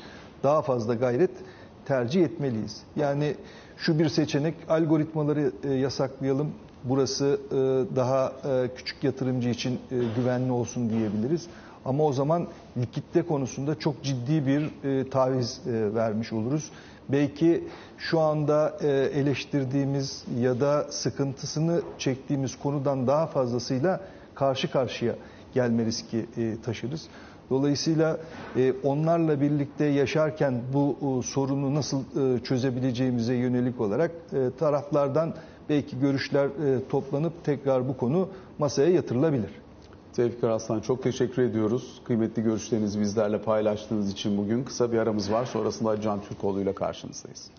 daha 0.43 0.63
fazla 0.63 0.95
gayret 0.95 1.31
tercih 1.87 2.25
etmeliyiz. 2.25 2.83
Yani 2.97 3.35
şu 3.77 3.99
bir 3.99 4.09
seçenek 4.09 4.55
algoritmaları 4.69 5.53
yasaklayalım. 5.75 6.51
Burası 6.85 7.41
daha 7.97 8.33
küçük 8.77 9.05
yatırımcı 9.05 9.49
için 9.49 9.79
güvenli 10.17 10.53
olsun 10.53 10.91
diyebiliriz. 10.91 11.47
Ama 11.85 12.05
o 12.05 12.13
zaman 12.13 12.47
likitte 12.77 13.23
konusunda 13.23 13.79
çok 13.79 14.03
ciddi 14.03 14.47
bir 14.47 14.71
taviz 15.11 15.61
vermiş 15.67 16.33
oluruz. 16.33 16.71
Belki 17.09 17.65
şu 17.99 18.21
anda 18.21 18.77
e, 18.81 18.89
eleştirdiğimiz 18.89 20.25
ya 20.41 20.61
da 20.61 20.87
sıkıntısını 20.91 21.83
çektiğimiz 21.99 22.59
konudan 22.59 23.07
daha 23.07 23.27
fazlasıyla 23.27 24.01
karşı 24.35 24.71
karşıya 24.71 25.15
gelme 25.55 25.85
riski 25.85 26.27
e, 26.37 26.61
taşırız. 26.65 27.09
Dolayısıyla 27.51 28.19
e, 28.57 28.73
onlarla 28.83 29.41
birlikte 29.41 29.85
yaşarken 29.85 30.55
bu 30.73 31.23
sorunu 31.27 31.75
nasıl 31.75 32.03
çözebileceğimize 32.45 33.35
yönelik 33.35 33.81
olarak 33.81 34.11
taraflardan 34.59 35.35
belki 35.69 36.01
görüşler 36.01 36.49
toplanıp 36.89 37.45
tekrar 37.45 37.89
bu 37.89 37.97
konu 37.97 38.29
masaya 38.59 38.91
yatırılabilir. 38.91 39.51
Tevfik 40.19 40.45
Araslan 40.45 40.81
çok 40.81 41.03
teşekkür 41.03 41.43
ediyoruz. 41.43 42.01
Kıymetli 42.05 42.43
görüşlerinizi 42.43 43.01
bizlerle 43.01 43.43
paylaştığınız 43.43 44.13
için 44.13 44.39
bugün 44.39 44.65
kısa 44.65 44.93
bir 44.93 44.99
aramız 44.99 45.33
var. 45.33 45.45
Sonrasında 45.45 46.01
Can 46.01 46.21
Türkoğlu 46.21 46.61
ile 46.61 46.75
karşınızdayız. 46.75 47.51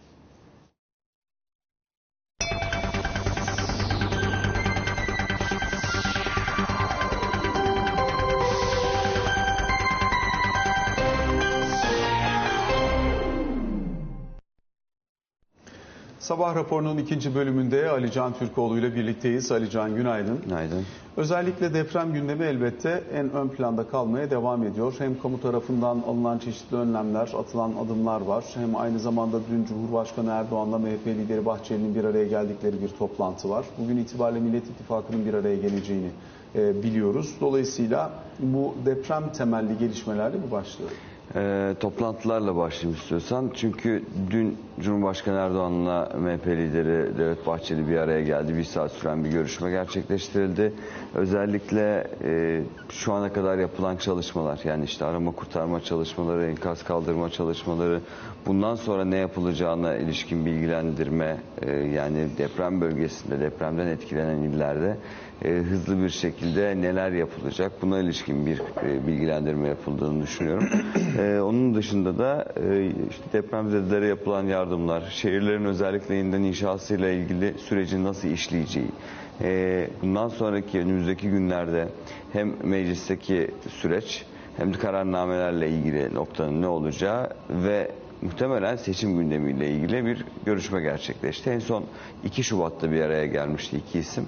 Sabah 16.40 16.56
raporunun 16.56 16.98
ikinci 16.98 17.36
bölümünde 17.36 17.90
Ali 17.90 18.12
Can 18.12 18.34
Türkoğlu 18.34 18.78
ile 18.80 18.96
birlikteyiz. 18.96 19.52
Ali 19.52 19.70
Can 19.70 19.96
günaydın. 19.96 20.42
Günaydın. 20.46 20.86
Özellikle 21.18 21.74
deprem 21.74 22.14
gündemi 22.14 22.46
elbette 22.46 23.04
en 23.14 23.32
ön 23.32 23.48
planda 23.50 23.88
kalmaya 23.88 24.32
devam 24.32 24.64
ediyor. 24.64 24.96
Hem 24.98 25.22
kamu 25.22 25.42
tarafından 25.42 26.04
alınan 26.08 26.40
çeşitli 26.40 26.78
önlemler, 26.78 27.32
atılan 27.40 27.74
adımlar 27.86 28.22
var. 28.22 28.46
Hem 28.54 28.76
aynı 28.76 29.00
zamanda 29.00 29.40
dün 29.52 29.66
Cumhurbaşkanı 29.66 30.30
Erdoğan'la 30.30 30.78
MHP 30.78 31.08
lideri 31.08 31.46
Bahçeli'nin 31.46 31.96
bir 31.96 32.04
araya 32.04 32.28
geldikleri 32.28 32.82
bir 32.82 32.90
toplantı 32.90 33.50
var. 33.50 33.66
Bugün 33.78 33.98
itibariyle 33.98 34.40
Millet 34.40 34.64
İttifakı'nın 34.64 35.26
bir 35.26 35.34
araya 35.34 35.56
geleceğini 35.56 36.10
e, 36.56 36.84
biliyoruz. 36.84 37.36
Dolayısıyla 37.42 38.12
bu 38.40 38.76
deprem 38.86 39.32
temelli 39.32 39.78
gelişmelerle 39.78 40.44
bir 40.48 40.52
başlıyor. 40.52 40.92
E, 41.36 41.76
toplantılarla 41.80 42.56
başlayayım 42.56 43.00
istiyorsan. 43.00 43.52
Çünkü 43.54 44.04
dün 44.30 44.58
Cumhurbaşkanı 44.80 45.38
Erdoğan'la 45.38 46.12
MHP 46.20 46.48
lideri 46.48 47.18
Devlet 47.18 47.48
Bahçeli 47.48 47.88
bir 47.90 47.98
araya 47.98 48.22
geldi. 48.22 48.58
Bir 48.58 48.64
saat 48.64 48.92
süren 48.92 49.24
bir 49.24 49.30
görüşme 49.30 49.70
gerçekleştirildi. 49.70 50.74
Özellikle 51.16 52.08
e, 52.24 52.62
şu 52.90 53.14
ana 53.14 53.34
kadar 53.34 53.58
yapılan 53.58 53.98
çalışmalar 53.98 54.60
yani 54.64 54.84
işte 54.84 55.06
arama 55.06 55.32
kurtarma 55.32 55.82
çalışmaları, 55.82 56.46
enkaz 56.46 56.84
kaldırma 56.84 57.30
çalışmaları, 57.30 58.02
bundan 58.46 58.76
sonra 58.76 59.06
ne 59.06 59.18
yapılacağına 59.18 59.96
ilişkin 59.96 60.46
bilgilendirme 60.46 61.38
e, 61.62 61.72
yani 61.72 62.28
deprem 62.38 62.82
bölgesinde, 62.82 63.40
depremden 63.40 63.88
etkilenen 63.88 64.38
illerde 64.38 64.98
e, 65.46 65.50
hızlı 65.50 66.04
bir 66.04 66.10
şekilde 66.10 66.82
neler 66.82 67.12
yapılacak 67.12 67.72
buna 67.82 68.00
ilişkin 68.00 68.46
bir 68.46 68.60
e, 68.60 69.08
bilgilendirme 69.08 69.68
yapıldığını 69.68 70.22
düşünüyorum. 70.24 70.70
E, 71.20 71.40
onun 71.40 71.76
dışında 71.76 72.18
da 72.18 72.46
e, 72.64 72.86
işte 73.10 73.24
depremzedelere 73.34 74.08
yapılan 74.08 74.44
yardımlar, 74.44 75.02
şehirlerin 75.12 75.66
özellikle 75.66 76.16
yeniden 76.16 76.42
inşasıyla 76.44 77.10
ilgili 77.10 77.54
sürecin 77.58 78.04
nasıl 78.04 78.28
işleyeceği, 78.28 78.92
e, 79.42 79.88
bundan 80.02 80.28
sonraki 80.28 80.80
önümüzdeki 80.80 81.30
günlerde 81.30 81.88
hem 82.34 82.54
meclisteki 82.64 83.52
süreç 83.70 84.26
hem 84.58 84.74
de 84.74 84.78
kararnamelerle 84.78 85.70
ilgili 85.70 86.14
noktanın 86.14 86.62
ne 86.62 86.68
olacağı 86.68 87.30
ve 87.50 87.92
muhtemelen 88.22 88.76
seçim 88.76 89.18
gündemiyle 89.18 89.70
ilgili 89.72 90.06
bir 90.06 90.26
görüşme 90.46 90.82
gerçekleşti. 90.82 91.50
En 91.50 91.60
son 91.60 91.86
2 92.24 92.44
Şubat'ta 92.44 92.92
bir 92.92 93.02
araya 93.02 93.26
gelmişti 93.26 93.78
iki 93.78 94.00
isim. 94.00 94.28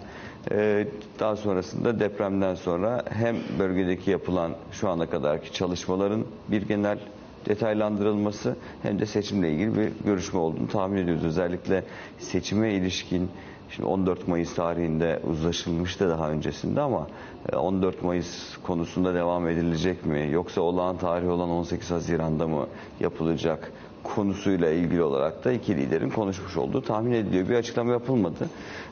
Ee, 0.52 0.88
Daha 1.20 1.36
sonrasında 1.36 2.00
depremden 2.00 2.56
sonra 2.56 3.04
hem 3.10 3.36
bölgedeki 3.60 4.12
yapılan 4.12 4.52
şu 4.72 4.90
ana 4.90 5.06
kadarki 5.10 5.54
çalışmaların 5.54 6.26
bir 6.48 6.62
genel 6.62 7.00
detaylandırılması 7.46 8.56
hem 8.84 9.00
de 9.00 9.06
seçimle 9.06 9.52
ilgili 9.52 9.76
bir 9.76 9.92
görüşme 10.06 10.40
olduğunu 10.40 10.68
tahmin 10.68 10.98
ediyoruz. 10.98 11.24
Özellikle 11.26 11.84
seçime 12.20 12.74
ilişkin 12.74 13.30
Şimdi 13.76 13.88
14 13.88 14.28
Mayıs 14.28 14.56
tarihinde 14.56 15.20
uzlaşılmıştı 15.30 16.10
daha 16.10 16.30
öncesinde 16.30 16.82
ama 16.82 17.08
e, 17.54 17.56
14 17.56 18.04
Mayıs 18.04 18.58
konusunda 18.64 19.14
devam 19.14 19.48
edilecek 19.48 20.06
mi 20.06 20.30
yoksa 20.32 20.62
olağan 20.62 20.98
tarih 20.98 21.30
olan 21.30 21.50
18 21.50 21.92
Haziran'da 21.92 22.48
mı 22.48 22.68
yapılacak 23.00 23.72
konusuyla 24.04 24.70
ilgili 24.70 25.04
olarak 25.04 25.46
da 25.46 25.52
iki 25.52 25.78
liderin 25.78 26.10
konuşmuş 26.10 26.58
olduğu 26.58 26.82
tahmin 26.82 27.12
ediliyor. 27.12 27.50
Bir 27.50 27.56
açıklama 27.56 27.92
yapılmadı 27.92 28.50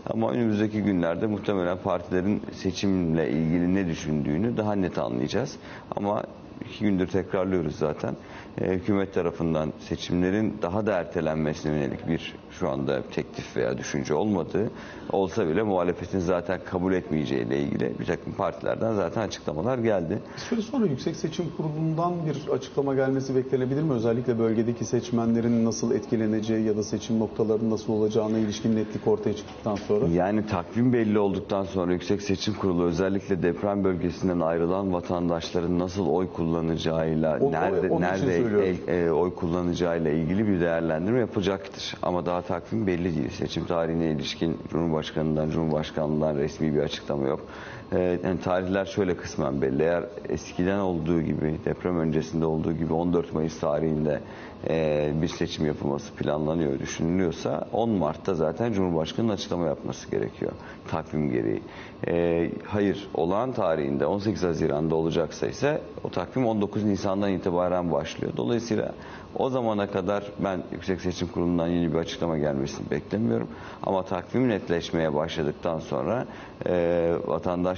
ama 0.10 0.32
önümüzdeki 0.32 0.84
günlerde 0.84 1.28
muhtemelen 1.28 1.78
partilerin 1.78 2.42
seçimle 2.54 3.30
ilgili 3.30 3.76
ne 3.76 3.88
düşündüğünü 3.88 4.58
daha 4.58 4.76
net 4.76 4.98
anlayacağız. 4.98 5.56
Ama 5.96 6.24
iki 6.66 6.84
gündür 6.84 7.08
tekrarlıyoruz 7.08 7.76
zaten. 7.76 8.16
E, 8.62 8.70
hükümet 8.70 9.14
tarafından 9.14 9.74
seçimlerin 9.80 10.58
daha 10.62 10.86
da 10.86 10.94
ertelenmesine 10.94 11.76
yönelik 11.76 12.08
bir 12.08 12.36
şu 12.60 12.70
anda 12.70 13.02
teklif 13.02 13.58
veya 13.58 13.78
düşünce 13.78 14.14
olmadığı 14.14 14.70
olsa 15.12 15.48
bile 15.48 15.64
muhalefetin 15.64 16.20
zaten 16.20 16.60
kabul 16.66 16.94
etmeyeceğiyle 16.94 17.60
ilgili 17.60 17.94
bir 18.00 18.06
takım 18.06 18.34
partilerden 18.34 18.94
zaten 18.94 19.22
açıklamalar 19.22 19.78
geldi. 19.78 20.20
Süre 20.38 20.62
sonra 20.62 20.86
Yüksek 20.86 21.16
Seçim 21.16 21.46
Kurulu'ndan 21.58 22.14
bir 22.26 22.52
açıklama 22.54 22.96
gelmesi 22.96 23.36
beklenebilir 23.36 23.84
mi? 23.84 23.94
Özellikle 23.94 24.40
bölgedeki 24.40 24.86
seçmenlerin 24.86 25.66
nasıl 25.66 25.92
etkileneceği 25.96 26.66
ya 26.66 26.78
da 26.78 26.84
seçim 26.84 27.20
noktalarının 27.20 27.72
nasıl 27.72 27.94
olacağına 27.94 28.38
ilişkin 28.38 28.76
netlik 28.76 29.08
ortaya 29.08 29.36
çıktıktan 29.36 29.76
sonra. 29.76 30.06
Yani 30.08 30.46
takvim 30.48 30.94
belli 30.94 31.20
olduktan 31.20 31.64
sonra 31.64 31.94
Yüksek 31.94 32.22
Seçim 32.22 32.54
Kurulu 32.54 32.84
özellikle 32.84 33.44
deprem 33.44 33.84
bölgesinden 33.84 34.40
ayrılan 34.40 34.94
vatandaşların 34.94 35.80
nasıl 35.80 36.08
oy 36.08 36.28
kullanacağıyla, 36.34 37.38
O- 37.42 37.48
o- 37.48 37.52
nerede 37.52 37.88
için 37.88 38.02
nerede 38.02 38.70
el- 38.70 39.06
e, 39.06 39.12
oy 39.12 39.36
kullanacağıyla 39.36 40.12
ilgili 40.12 40.48
bir 40.48 40.60
değerlendirme 40.62 41.20
yapacaktır. 41.20 41.94
Ama 42.02 42.26
daha 42.26 42.42
takvim 42.50 42.88
belli 42.88 43.16
değil. 43.16 43.30
Seçim 43.30 43.66
tarihine 43.66 44.12
ilişkin 44.12 44.58
Cumhurbaşkanı'ndan, 44.72 45.50
Cumhurbaşkanlığından 45.50 46.36
resmi 46.36 46.76
bir 46.76 46.80
açıklama 46.80 47.28
yok. 47.28 47.46
Yani 47.92 48.40
tarihler 48.44 48.86
şöyle 48.86 49.18
kısmen 49.18 49.62
belli. 49.62 49.84
Eğer 49.84 50.04
eskiden 50.30 50.80
olduğu 50.80 51.22
gibi, 51.22 51.58
deprem 51.66 52.00
öncesinde 52.00 52.46
olduğu 52.46 52.74
gibi 52.74 52.94
14 52.94 53.34
Mayıs 53.34 53.60
tarihinde 53.60 54.22
e, 54.70 55.12
bir 55.22 55.28
seçim 55.28 55.66
yapılması 55.66 56.14
planlanıyor, 56.14 56.80
düşünülüyorsa 56.80 57.68
10 57.72 57.90
Mart'ta 57.90 58.34
zaten 58.34 58.74
Cumhurbaşkanı'nın 58.74 59.34
açıklama 59.34 59.66
yapması 59.66 60.12
gerekiyor 60.12 60.52
takvim 60.88 61.32
gereği. 61.32 61.62
E, 62.08 62.52
hayır, 62.66 63.08
olağan 63.14 63.52
tarihinde 63.52 64.06
18 64.06 64.44
Haziran'da 64.44 64.96
olacaksa 64.96 65.48
ise 65.48 65.82
o 66.04 66.10
takvim 66.10 66.46
19 66.46 66.84
Nisan'dan 66.84 67.32
itibaren 67.32 67.92
başlıyor. 67.92 68.34
Dolayısıyla 68.38 68.92
o 69.36 69.50
zamana 69.50 69.88
kadar 69.88 70.24
ben 70.44 70.64
Yüksek 70.72 71.02
Seçim 71.02 71.28
Kurulu'ndan 71.28 71.68
yeni 71.68 71.94
bir 71.94 71.98
açıklama 71.98 72.38
gelmesini 72.38 72.92
beklemiyorum. 72.92 73.48
Ama 73.84 74.04
takvim 74.04 74.50
netleşmeye 74.50 75.14
başladıktan 75.14 75.80
sonra 75.80 76.26
e, 76.66 77.14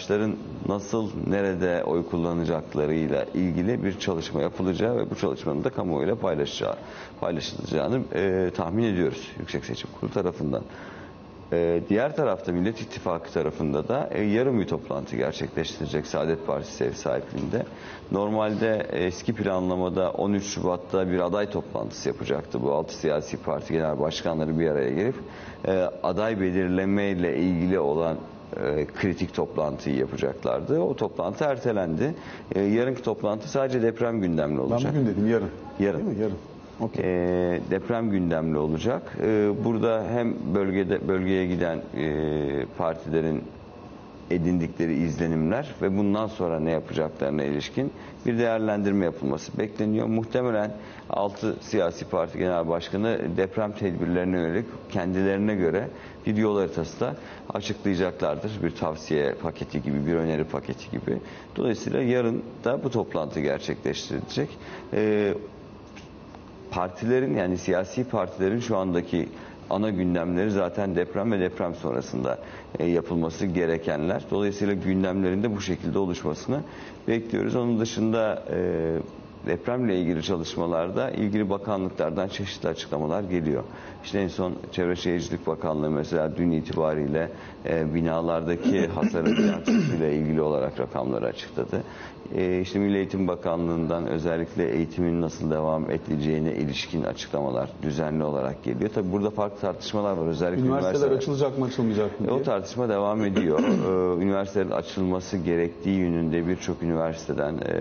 vatandaşların 0.01 0.35
nasıl, 0.67 1.09
nerede 1.27 1.83
oy 1.83 2.05
kullanacaklarıyla 2.05 3.25
ilgili 3.33 3.83
bir 3.83 3.99
çalışma 3.99 4.41
yapılacağı 4.41 4.97
ve 4.97 5.09
bu 5.09 5.15
çalışmanın 5.15 5.63
da 5.63 5.69
kamuoyuyla 5.69 6.15
paylaşacağı, 6.15 6.75
paylaşılacağını 7.19 8.01
e, 8.15 8.51
tahmin 8.55 8.83
ediyoruz 8.83 9.31
Yüksek 9.39 9.65
Seçim 9.65 9.89
Kurulu 9.99 10.13
tarafından. 10.13 10.63
Ee, 11.53 11.81
diğer 11.89 12.15
tarafta 12.15 12.51
Millet 12.51 12.81
İttifakı 12.81 13.33
tarafında 13.33 13.87
da 13.87 14.09
e, 14.11 14.23
yarın 14.23 14.59
bir 14.59 14.67
toplantı 14.67 15.15
gerçekleştirecek 15.15 16.07
Saadet 16.07 16.47
Partisi 16.47 16.83
ev 16.83 16.93
sahipliğinde. 16.93 17.65
Normalde 18.11 18.87
eski 18.91 19.33
planlamada 19.33 20.11
13 20.11 20.43
Şubat'ta 20.43 21.11
bir 21.11 21.19
aday 21.19 21.49
toplantısı 21.49 22.09
yapacaktı 22.09 22.61
bu 22.61 22.73
altı 22.73 22.95
siyasi 22.95 23.37
parti 23.37 23.73
genel 23.73 23.99
başkanları 23.99 24.59
bir 24.59 24.67
araya 24.69 24.89
gelip 24.89 25.15
e, 25.67 25.71
aday 26.03 26.39
belirleme 26.39 27.09
ile 27.09 27.37
ilgili 27.37 27.79
olan 27.79 28.17
e, 28.57 28.85
kritik 28.85 29.33
toplantıyı 29.33 29.95
yapacaklardı. 29.95 30.79
O 30.79 30.95
toplantı 30.95 31.43
ertelendi. 31.43 32.13
E, 32.55 32.61
yarınki 32.61 33.01
toplantı 33.01 33.49
sadece 33.49 33.81
deprem 33.81 34.21
gündemli 34.21 34.57
Ben 34.57 34.63
olacak. 34.63 34.93
bugün 34.93 35.05
dedim 35.07 35.29
yarın. 35.29 35.49
Yarın. 35.79 35.97
Değil 36.05 36.17
mi? 36.17 36.23
Yarın. 36.23 36.37
Okey. 36.79 37.05
Ee, 37.05 37.59
deprem 37.71 38.09
gündemli 38.09 38.57
olacak. 38.57 39.17
Ee, 39.21 39.49
burada 39.65 40.03
hem 40.11 40.33
bölgede 40.55 41.07
bölgeye 41.07 41.45
giden 41.45 41.77
e, 41.97 42.65
partilerin 42.77 43.43
edindikleri 44.33 44.93
izlenimler 44.93 45.75
ve 45.81 45.97
bundan 45.97 46.27
sonra 46.27 46.59
ne 46.59 46.71
yapacaklarına 46.71 47.43
ilişkin 47.43 47.91
bir 48.25 48.37
değerlendirme 48.37 49.05
yapılması 49.05 49.57
bekleniyor. 49.57 50.07
Muhtemelen 50.07 50.71
6 51.09 51.55
siyasi 51.61 52.05
parti 52.05 52.37
genel 52.37 52.67
başkanı 52.67 53.19
deprem 53.37 53.71
tedbirlerine 53.71 54.37
yönelik 54.37 54.65
kendilerine 54.91 55.55
göre 55.55 55.87
bir 56.25 56.37
yol 56.37 56.57
haritası 56.57 56.99
da 56.99 57.15
açıklayacaklardır. 57.53 58.51
Bir 58.63 58.75
tavsiye 58.75 59.33
paketi 59.33 59.81
gibi, 59.81 60.05
bir 60.07 60.13
öneri 60.13 60.43
paketi 60.43 60.91
gibi. 60.91 61.17
Dolayısıyla 61.55 62.01
yarın 62.01 62.43
da 62.63 62.83
bu 62.83 62.91
toplantı 62.91 63.39
gerçekleştirilecek. 63.39 64.49
Ee, 64.93 65.33
partilerin 66.71 67.37
yani 67.37 67.57
siyasi 67.57 68.03
partilerin 68.03 68.59
şu 68.59 68.77
andaki 68.77 69.29
ana 69.71 69.89
gündemleri 69.89 70.51
zaten 70.51 70.95
deprem 70.95 71.31
ve 71.31 71.39
deprem 71.39 71.75
sonrasında 71.75 72.37
e, 72.79 72.85
yapılması 72.85 73.45
gerekenler. 73.45 74.23
Dolayısıyla 74.31 74.73
gündemlerinde 74.73 75.55
bu 75.55 75.61
şekilde 75.61 75.99
oluşmasını 75.99 76.61
bekliyoruz. 77.07 77.55
Onun 77.55 77.79
dışında 77.79 78.43
e, 78.51 78.57
depremle 79.47 79.99
ilgili 79.99 80.23
çalışmalarda 80.23 81.09
ilgili 81.11 81.49
bakanlıklardan 81.49 82.27
çeşitli 82.27 82.69
açıklamalar 82.69 83.23
geliyor. 83.23 83.63
İşte 84.03 84.19
en 84.19 84.27
son 84.27 84.53
Çevre 84.71 84.95
Şehircilik 84.95 85.47
Bakanlığı 85.47 85.89
mesela 85.89 86.37
dün 86.37 86.51
itibariyle 86.51 87.29
e, 87.65 87.93
binalardaki 87.93 88.87
hasarın 88.95 89.35
ile 89.97 90.15
ilgili 90.15 90.41
olarak 90.41 90.79
rakamları 90.79 91.25
açıkladı. 91.25 91.83
E, 92.35 92.61
işte 92.61 92.79
Milli 92.79 92.97
Eğitim 92.97 93.27
Bakanlığı'ndan 93.27 94.07
özellikle 94.07 94.69
eğitimin 94.71 95.21
nasıl 95.21 95.51
devam 95.51 95.91
edileceğine 95.91 96.53
ilişkin 96.55 97.03
açıklamalar 97.03 97.69
düzenli 97.83 98.23
olarak 98.23 98.63
geliyor. 98.63 98.89
Tabi 98.89 99.11
burada 99.11 99.29
farklı 99.29 99.59
tartışmalar 99.59 100.17
var. 100.17 100.27
Özellikle 100.27 100.61
Üniversiteler 100.65 100.93
üniversiteler- 101.07 101.17
açılacak 101.17 101.57
mı 101.57 101.65
açılmayacak 101.65 102.19
mı 102.19 102.27
e, 102.27 102.31
o 102.31 102.35
diye. 102.35 102.43
tartışma 102.43 102.89
devam 102.89 103.25
ediyor. 103.25 103.59
Ee, 103.59 104.21
Üniversitelerin 104.23 104.71
açılması 104.71 105.37
gerektiği 105.37 105.97
yönünde 105.99 106.47
birçok 106.47 106.83
üniversiteden 106.83 107.53
e, 107.57 107.77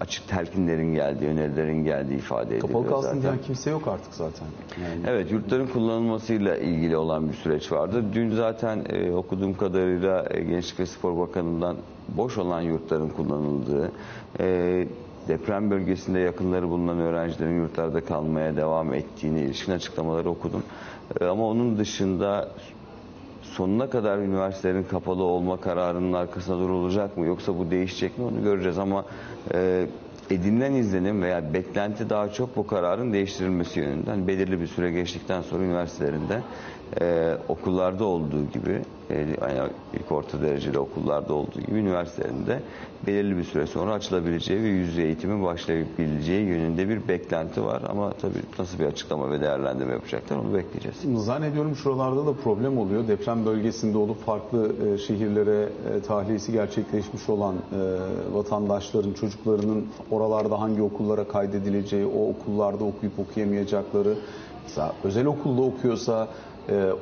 açık 0.00 0.28
telkinlerin 0.28 0.94
geldiği, 0.94 1.26
önerilerin 1.26 1.84
geldiği 1.84 2.14
ifade 2.16 2.44
ediliyor 2.56 2.68
Kapalı 2.68 2.88
kalsın 2.88 3.08
zaten. 3.08 3.22
diyen 3.22 3.38
kimse 3.46 3.70
yok 3.70 3.88
artık 3.88 4.14
zaten. 4.14 4.46
Yani 4.82 5.00
Evet, 5.06 5.32
yurtların 5.32 5.66
kullanılmasıyla 5.66 6.56
ilgili 6.56 6.96
olan 6.96 7.28
bir 7.28 7.34
süreç 7.34 7.72
vardı. 7.72 8.04
Dün 8.12 8.30
zaten 8.30 8.84
e, 8.88 9.12
okuduğum 9.12 9.54
kadarıyla 9.56 10.26
e, 10.30 10.40
Gençlik 10.44 10.80
ve 10.80 10.86
Spor 10.86 11.18
Bakanı'ndan 11.18 11.76
boş 12.08 12.38
olan 12.38 12.60
yurtların 12.60 13.08
kullanıldığı, 13.08 13.92
e, 14.40 14.86
deprem 15.28 15.70
bölgesinde 15.70 16.18
yakınları 16.18 16.68
bulunan 16.68 16.98
öğrencilerin 16.98 17.56
yurtlarda 17.62 18.00
kalmaya 18.04 18.56
devam 18.56 18.94
ettiğine 18.94 19.40
ilişkin 19.42 19.72
açıklamaları 19.72 20.30
okudum. 20.30 20.62
E, 21.20 21.24
ama 21.24 21.48
onun 21.48 21.78
dışında 21.78 22.48
sonuna 23.58 23.90
kadar 23.90 24.18
üniversitelerin 24.18 24.82
kapalı 24.82 25.22
olma 25.22 25.60
kararının 25.60 26.12
arkasında 26.12 26.58
durulacak 26.58 27.16
mı 27.16 27.26
yoksa 27.26 27.58
bu 27.58 27.70
değişecek 27.70 28.18
mi 28.18 28.24
onu 28.24 28.42
göreceğiz 28.42 28.78
ama 28.78 29.04
e, 29.54 29.86
edinilen 30.30 30.72
izlenim 30.72 31.22
veya 31.22 31.54
beklenti 31.54 32.10
daha 32.10 32.28
çok 32.32 32.56
bu 32.56 32.66
kararın 32.66 33.12
değiştirilmesi 33.12 33.80
yönünde. 33.80 34.10
Hani 34.10 34.26
belirli 34.26 34.60
bir 34.60 34.66
süre 34.66 34.90
geçtikten 34.90 35.42
sonra 35.42 35.64
üniversitelerinde 35.64 36.40
e, 37.00 37.34
okullarda 37.48 38.04
olduğu 38.04 38.44
gibi 38.52 38.82
yani 39.10 39.70
ilk 39.94 40.12
orta 40.12 40.42
dereceli 40.42 40.78
okullarda 40.78 41.34
olduğu 41.34 41.60
gibi 41.60 41.78
üniversitelerinde 41.78 42.62
belirli 43.06 43.36
bir 43.36 43.44
süre 43.44 43.66
sonra 43.66 43.92
açılabileceği 43.92 44.62
ve 44.62 44.68
yüz 44.68 44.88
yüze 44.88 45.02
eğitimin 45.02 45.44
başlayabileceği 45.44 46.46
yönünde 46.46 46.88
bir 46.88 47.08
beklenti 47.08 47.64
var 47.64 47.82
ama 47.88 48.10
tabii 48.10 48.42
nasıl 48.58 48.78
bir 48.78 48.84
açıklama 48.84 49.30
ve 49.30 49.40
değerlendirme 49.40 49.92
yapacaklar 49.92 50.36
onu 50.36 50.54
bekleyeceğiz. 50.54 51.24
Zannediyorum 51.24 51.76
şuralarda 51.76 52.26
da 52.26 52.32
problem 52.32 52.78
oluyor. 52.78 53.08
Deprem 53.08 53.46
bölgesinde 53.46 53.98
olup 53.98 54.26
farklı 54.26 54.72
e, 54.86 54.98
şehirlere 54.98 55.68
e, 55.96 56.00
tahliyesi 56.00 56.52
gerçekleşmiş 56.52 57.28
olan 57.28 57.54
e, 57.54 57.78
vatandaşların, 58.32 59.12
çocuklarının 59.12 59.86
oralarda 60.10 60.60
hangi 60.60 60.82
okullara 60.82 61.28
kaydedileceği, 61.28 62.06
o 62.06 62.28
okullarda 62.28 62.84
okuyup 62.84 63.18
okuyamayacakları, 63.18 64.14
mesela 64.64 64.92
özel 65.04 65.26
okulda 65.26 65.62
okuyorsa 65.62 66.24
e, 66.24 66.47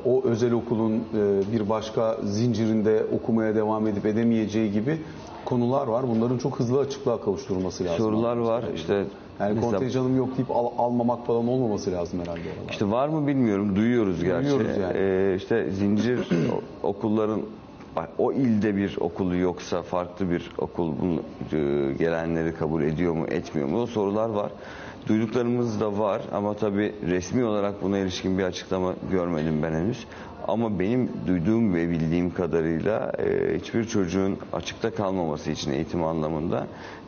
o 0.04 0.22
özel 0.24 0.52
okulun 0.52 0.92
e, 0.94 1.52
bir 1.52 1.68
başka 1.68 2.16
zincirinde 2.24 3.02
okumaya 3.12 3.54
devam 3.54 3.86
edip 3.86 4.06
edemeyeceği 4.06 4.72
gibi 4.72 4.98
konular 5.44 5.86
var. 5.86 6.04
Bunların 6.08 6.38
çok 6.38 6.58
hızlı 6.60 6.80
açıklığa 6.80 7.20
kavuşturulması 7.20 7.84
lazım. 7.84 7.98
Sorular 7.98 8.36
var 8.36 8.64
işte 8.74 8.94
Yani 9.40 9.54
mesela- 9.54 9.70
kontenjanım 9.70 10.16
yok 10.16 10.28
deyip 10.36 10.50
al- 10.50 10.70
almamak 10.78 11.26
falan 11.26 11.48
olmaması 11.48 11.92
lazım 11.92 12.20
herhalde 12.20 12.40
oralarda. 12.40 12.70
İşte 12.72 12.90
var 12.90 13.08
mı 13.08 13.26
bilmiyorum. 13.26 13.76
Duyuyoruz 13.76 14.24
gerçi. 14.24 14.48
Duyuyoruz 14.50 14.76
yani. 14.76 14.92
Ee, 14.96 15.34
işte 15.36 15.70
zincir 15.70 16.28
okulların 16.82 17.40
o 18.18 18.32
ilde 18.32 18.76
bir 18.76 18.96
okulu 19.00 19.36
yoksa 19.36 19.82
farklı 19.82 20.30
bir 20.30 20.50
okul 20.58 20.92
bunu 21.00 21.20
e, 21.52 21.92
gelenleri 21.92 22.54
kabul 22.54 22.82
ediyor 22.82 23.12
mu 23.14 23.26
etmiyor 23.26 23.68
mu 23.68 23.82
o 23.82 23.86
sorular 23.86 24.28
var. 24.28 24.50
Duyduklarımız 25.08 25.80
da 25.80 25.98
var 25.98 26.22
ama 26.32 26.54
tabii 26.54 26.94
resmi 27.06 27.44
olarak 27.44 27.82
buna 27.82 27.98
ilişkin 27.98 28.38
bir 28.38 28.42
açıklama 28.42 28.94
görmedim 29.10 29.62
ben 29.62 29.72
henüz. 29.72 30.06
Ama 30.48 30.78
benim 30.78 31.10
duyduğum 31.26 31.74
ve 31.74 31.90
bildiğim 31.90 32.34
kadarıyla 32.34 33.12
e, 33.18 33.56
hiçbir 33.58 33.84
çocuğun 33.84 34.38
açıkta 34.52 34.90
kalmaması 34.90 35.50
için 35.50 35.72
eğitim 35.72 36.04
anlamında 36.04 36.66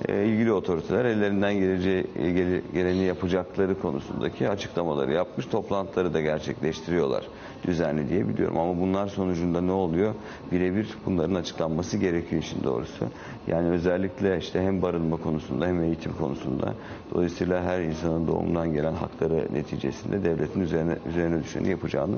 e, 0.08 0.24
ilgili 0.24 0.52
otoriteler 0.52 1.04
ellerinden 1.04 1.54
geleceği, 1.54 2.04
gele- 2.16 2.62
geleni 2.74 3.02
yapacakları 3.04 3.80
konusundaki 3.80 4.48
açıklamaları 4.48 5.12
yapmış. 5.12 5.46
Toplantıları 5.46 6.14
da 6.14 6.20
gerçekleştiriyorlar 6.20 7.24
düzenli 7.66 8.08
diye 8.08 8.28
biliyorum. 8.28 8.58
Ama 8.58 8.80
bunlar 8.80 9.08
sonucunda 9.08 9.60
ne 9.60 9.72
oluyor? 9.72 10.14
Birebir 10.52 10.88
bunların 11.06 11.34
açıklanması 11.34 11.96
gerekiyor 11.96 12.42
işin 12.42 12.64
doğrusu. 12.64 13.06
Yani 13.46 13.68
özellikle 13.68 14.38
işte 14.38 14.62
hem 14.62 14.82
barınma 14.82 15.16
konusunda 15.16 15.66
hem 15.66 15.82
eğitim 15.82 16.12
konusunda 16.12 16.74
dolayısıyla 17.14 17.62
her 17.62 17.80
insanın 17.80 18.26
doğumdan 18.26 18.72
gelen 18.72 18.94
hakları 18.94 19.46
neticesinde 19.52 20.24
devletin 20.24 20.60
üzerine 20.60 20.96
üzerine 21.08 21.42
düşeni 21.42 21.68
yapacağını 21.68 22.16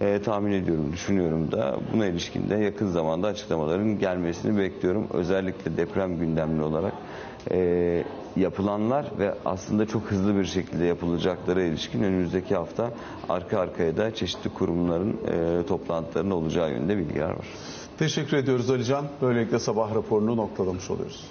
e, 0.00 0.22
tahmin 0.22 0.52
ediyorum, 0.52 0.92
düşünüyorum 0.92 1.52
da 1.52 1.76
buna 1.92 2.06
ilişkin 2.06 2.50
de 2.50 2.54
yakın 2.54 2.88
zamanda 2.88 3.26
açıklamaların 3.26 3.98
gelmesini 3.98 4.58
bekliyorum. 4.58 5.06
Özellikle 5.12 5.76
deprem 5.76 6.18
gündemli 6.18 6.62
olarak 6.62 6.92
e, 7.50 8.04
yapılanlar 8.36 9.06
ve 9.18 9.34
aslında 9.44 9.86
çok 9.86 10.02
hızlı 10.02 10.36
bir 10.36 10.44
şekilde 10.44 10.84
yapılacaklara 10.84 11.62
ilişkin 11.62 12.02
önümüzdeki 12.02 12.54
hafta 12.54 12.90
arka 13.28 13.60
arkaya 13.60 13.96
da 13.96 14.14
çeşitli 14.14 14.50
kurumların 14.50 15.16
e, 15.26 15.66
toplantılarının 15.66 16.30
olacağı 16.30 16.70
yönünde 16.70 16.98
bilgiler 16.98 17.30
var. 17.30 17.46
Teşekkür 17.98 18.36
ediyoruz 18.36 18.70
Alican. 18.70 19.04
Böylelikle 19.22 19.58
sabah 19.58 19.94
raporunu 19.94 20.36
noktalamış 20.36 20.90
oluyoruz. 20.90 21.24